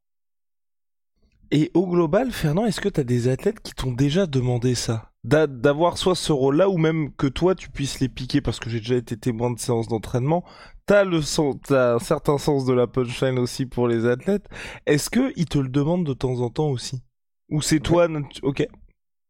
[1.51, 5.11] Et au global, Fernand, est-ce que tu as des athlètes qui t'ont déjà demandé ça?
[5.23, 8.79] D'avoir soit ce rôle-là ou même que toi tu puisses les piquer parce que j'ai
[8.79, 10.43] déjà été témoin de séances d'entraînement.
[10.85, 14.47] T'as le sens, t'as un certain sens de la punchline aussi pour les athlètes.
[14.85, 17.03] Est-ce que ils te le demandent de temps en temps aussi?
[17.49, 18.07] Ou c'est toi
[18.43, 18.67] Ok.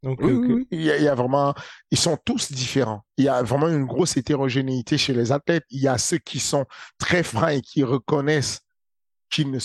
[0.06, 1.56] Donc, oui, Il, y a, il, y a, vraiment,
[1.90, 3.04] ils sont tous différents.
[3.18, 5.66] Il y a vraiment une grosse hétérogénéité chez les athlètes.
[5.72, 6.66] Il y a ceux qui sont
[7.00, 8.62] très francs et qui reconnaissent
[9.32, 9.58] qu'ils ne,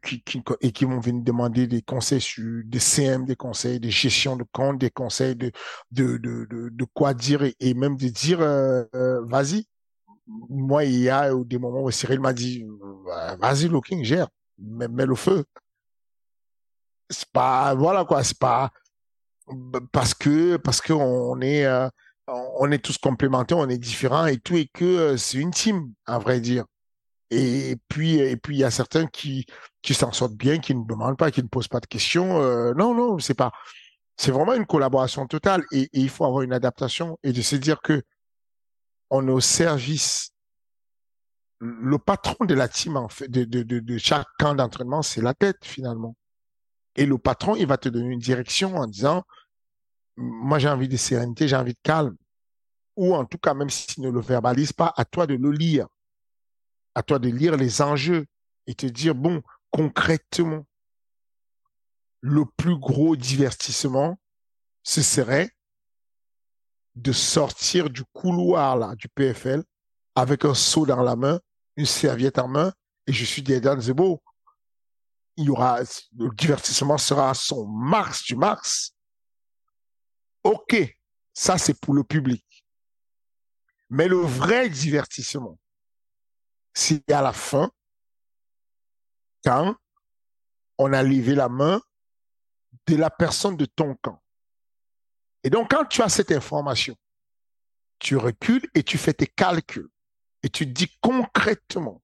[0.00, 3.88] qui, qui, et qui vont venir demander des conseils sur des CM, des conseils de
[3.88, 5.50] gestion de compte, des conseils de
[5.90, 9.66] de, de, de, de quoi dire et, même de dire euh, euh, vas-y.
[10.28, 12.64] Moi, il y a des moments où Cyril m'a dit
[13.40, 15.44] vas-y, Looking, gère, mets, mets le feu.
[17.10, 18.70] C'est pas voilà quoi, c'est pas
[19.92, 21.88] parce que parce que on est euh,
[22.26, 26.18] on est tous complémentaires, on est différents et tout et que c'est une team à
[26.18, 26.64] vrai dire.
[27.30, 29.46] Et puis, et puis il y a certains qui,
[29.82, 32.40] qui s'en sortent bien, qui ne demandent pas, qui ne posent pas de questions.
[32.40, 33.52] Euh, non, non, c'est pas.
[34.16, 37.82] C'est vraiment une collaboration totale et, il faut avoir une adaptation et de se dire
[37.82, 38.02] que
[39.10, 40.30] on est au service.
[41.60, 45.22] Le patron de la team, en fait, de, de, de, de chaque camp d'entraînement, c'est
[45.22, 46.14] la tête finalement.
[46.96, 49.24] Et le patron, il va te donner une direction en disant,
[50.16, 52.16] moi j'ai envie de sérénité, j'ai envie de calme.
[52.96, 55.88] Ou en tout cas, même s'il ne le verbalise pas, à toi de le lire
[56.94, 58.26] à toi de lire les enjeux
[58.66, 60.64] et te dire, bon, concrètement,
[62.20, 64.18] le plus gros divertissement,
[64.82, 65.50] ce serait
[66.94, 69.62] de sortir du couloir là, du PFL
[70.14, 71.40] avec un seau dans la main,
[71.76, 72.72] une serviette en main,
[73.06, 74.22] et je suis Dedan Zebo.
[75.36, 75.80] Il y aura,
[76.16, 78.94] le divertissement sera son mars du mars.
[80.44, 80.76] OK,
[81.32, 82.44] ça c'est pour le public.
[83.90, 85.58] Mais le vrai divertissement,
[86.72, 87.70] c'est à la fin,
[89.44, 89.76] quand
[90.78, 91.80] on a levé la main
[92.86, 94.20] de la personne de ton camp.
[95.42, 96.96] Et donc, quand tu as cette information,
[97.98, 99.88] tu recules et tu fais tes calculs
[100.42, 102.02] et tu dis concrètement,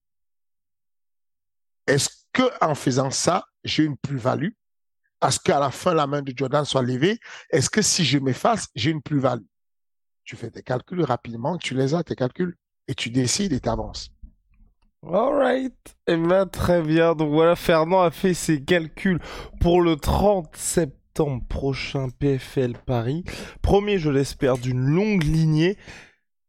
[1.87, 4.51] est-ce que en faisant ça, j'ai une plus-value?
[5.23, 7.19] Est-ce qu'à la fin, la main de Jordan soit levée?
[7.51, 9.45] Est-ce que si je m'efface, j'ai une plus-value?
[10.25, 12.57] Tu fais tes calculs rapidement, tu les as, tes calculs,
[12.89, 14.11] et tu décides et tu avances.
[15.03, 15.73] Alright,
[16.07, 17.15] et eh bien très bien.
[17.15, 19.19] Donc voilà, Fernand a fait ses calculs
[19.59, 23.25] pour le 30 septembre prochain PFL Paris.
[23.63, 25.79] Premier, je l'espère, d'une longue lignée.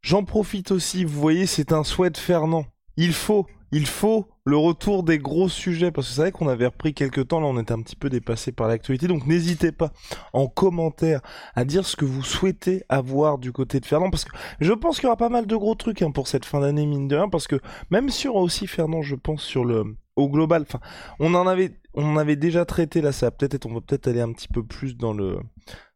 [0.02, 2.66] J'en profite aussi, vous voyez, c'est un souhait de Fernand.
[2.98, 6.66] Il faut, il faut le retour des gros sujets, parce que c'est vrai qu'on avait
[6.66, 9.92] repris quelques temps, là on était un petit peu dépassé par l'actualité, donc n'hésitez pas
[10.34, 11.22] en commentaire
[11.56, 14.98] à dire ce que vous souhaitez avoir du côté de Fernand, parce que je pense
[14.98, 17.16] qu'il y aura pas mal de gros trucs hein, pour cette fin d'année, mine de
[17.16, 17.60] rien, parce que
[17.90, 20.82] même sur aussi Fernand, je pense, sur le au global, enfin,
[21.20, 23.82] on en avait on en avait déjà traité, là ça va peut-être être, on va
[23.82, 25.38] peut-être aller un petit peu plus dans le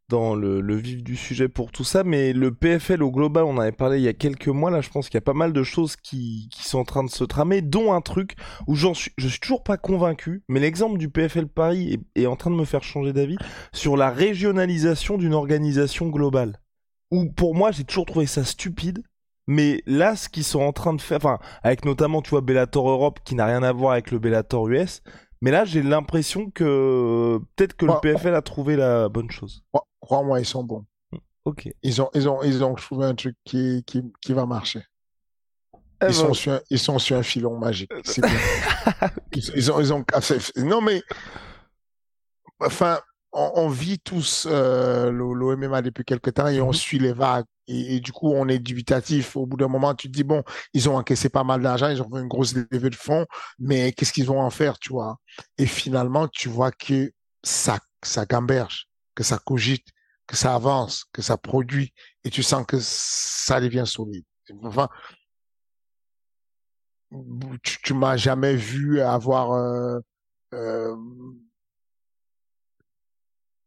[0.09, 3.59] dans le, vif du sujet pour tout ça, mais le PFL au global, on en
[3.59, 5.51] avait parlé il y a quelques mois, là je pense qu'il y a pas mal
[5.51, 8.35] de choses qui, qui sont en train de se tramer, dont un truc
[8.67, 12.35] où j'en suis, je suis toujours pas convaincu, mais l'exemple du PFL Paris est, en
[12.35, 13.37] train de me faire changer d'avis
[13.73, 16.59] sur la régionalisation d'une organisation globale.
[17.11, 19.03] Où pour moi j'ai toujours trouvé ça stupide,
[19.47, 22.89] mais là ce qu'ils sont en train de faire, enfin avec notamment tu vois Bellator
[22.89, 25.01] Europe qui n'a rien à voir avec le Bellator US,
[25.41, 29.63] mais là, j'ai l'impression que peut-être que le PFL a trouvé la bonne chose.
[30.01, 30.86] Crois-moi, ils sont bons.
[31.45, 31.69] Ok.
[31.83, 34.81] Ils ont, ils ont, ils ont trouvé un truc qui, qui, qui va marcher.
[36.01, 37.91] Eh Ils, sont ben, sur un, ils sont sur un filon magique.
[38.03, 38.31] C'est bien.
[39.33, 40.03] ils, ils ont, ils ont,
[40.57, 41.01] non mais,
[42.59, 42.99] enfin,
[43.31, 46.73] on, on vit tous euh, le, le MMA depuis quelque temps et on Mhm.
[46.73, 47.45] suit les vagues.
[47.68, 49.36] Et, du coup, on est dubitatif.
[49.36, 50.43] Au bout d'un moment, tu te dis, bon,
[50.74, 53.26] ils ont encaissé pas mal d'argent, ils ont fait une grosse levée de fonds,
[53.59, 55.18] mais qu'est-ce qu'ils vont en faire, tu vois?
[55.57, 57.11] Et finalement, tu vois que
[57.43, 59.88] ça, ça gamberge, que ça cogite,
[60.28, 61.93] que ça avance, que ça produit,
[62.24, 64.26] et tu sens que ça devient solide.
[64.63, 64.89] Enfin,
[67.63, 69.99] tu, tu m'as jamais vu avoir euh,
[70.53, 70.95] euh,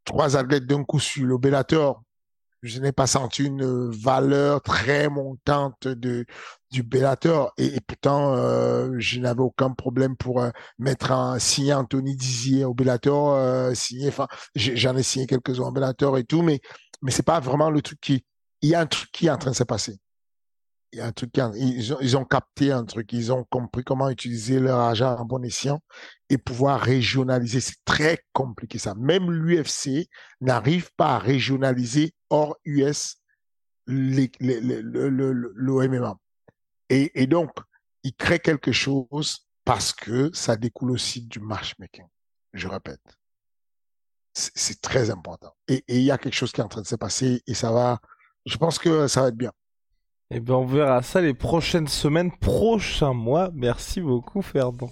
[0.05, 2.01] trois athlètes d'un coup sur le Bellator.
[2.61, 6.25] Je n'ai pas senti une valeur très montante de,
[6.71, 11.73] du Bellator et, et pourtant euh, je n'avais aucun problème pour euh, mettre un signer
[11.73, 16.41] Anthony Dizier au Bellator, euh, signer, enfin j'en ai signé quelques-uns au Bellator et tout,
[16.41, 16.59] mais
[17.01, 18.25] mais c'est pas vraiment le truc qui,
[18.61, 19.99] il y a un truc qui est en train de se passer.
[20.91, 24.59] Il y a un truc ils ont, capté un truc, ils ont compris comment utiliser
[24.59, 25.81] leur argent en bon escient
[26.29, 27.59] et pouvoir régionaliser.
[27.59, 28.95] C'est très compliqué ça.
[28.95, 30.09] Même l'UFC
[30.41, 33.17] n'arrive pas à régionaliser hors US
[33.85, 36.17] le, le, MMA.
[36.89, 37.51] Et, et donc,
[38.03, 42.05] ils créent quelque chose parce que ça découle aussi du matchmaking.
[42.53, 43.01] Je répète.
[44.33, 45.53] C'est très important.
[45.67, 47.71] Et il y a quelque chose qui est en train de se passer et ça
[47.71, 47.99] va,
[48.45, 49.51] je pense que ça va être bien.
[50.31, 53.49] Eh ben, on verra ça les prochaines semaines, prochains mois.
[53.53, 54.91] Merci beaucoup, Ferdinand.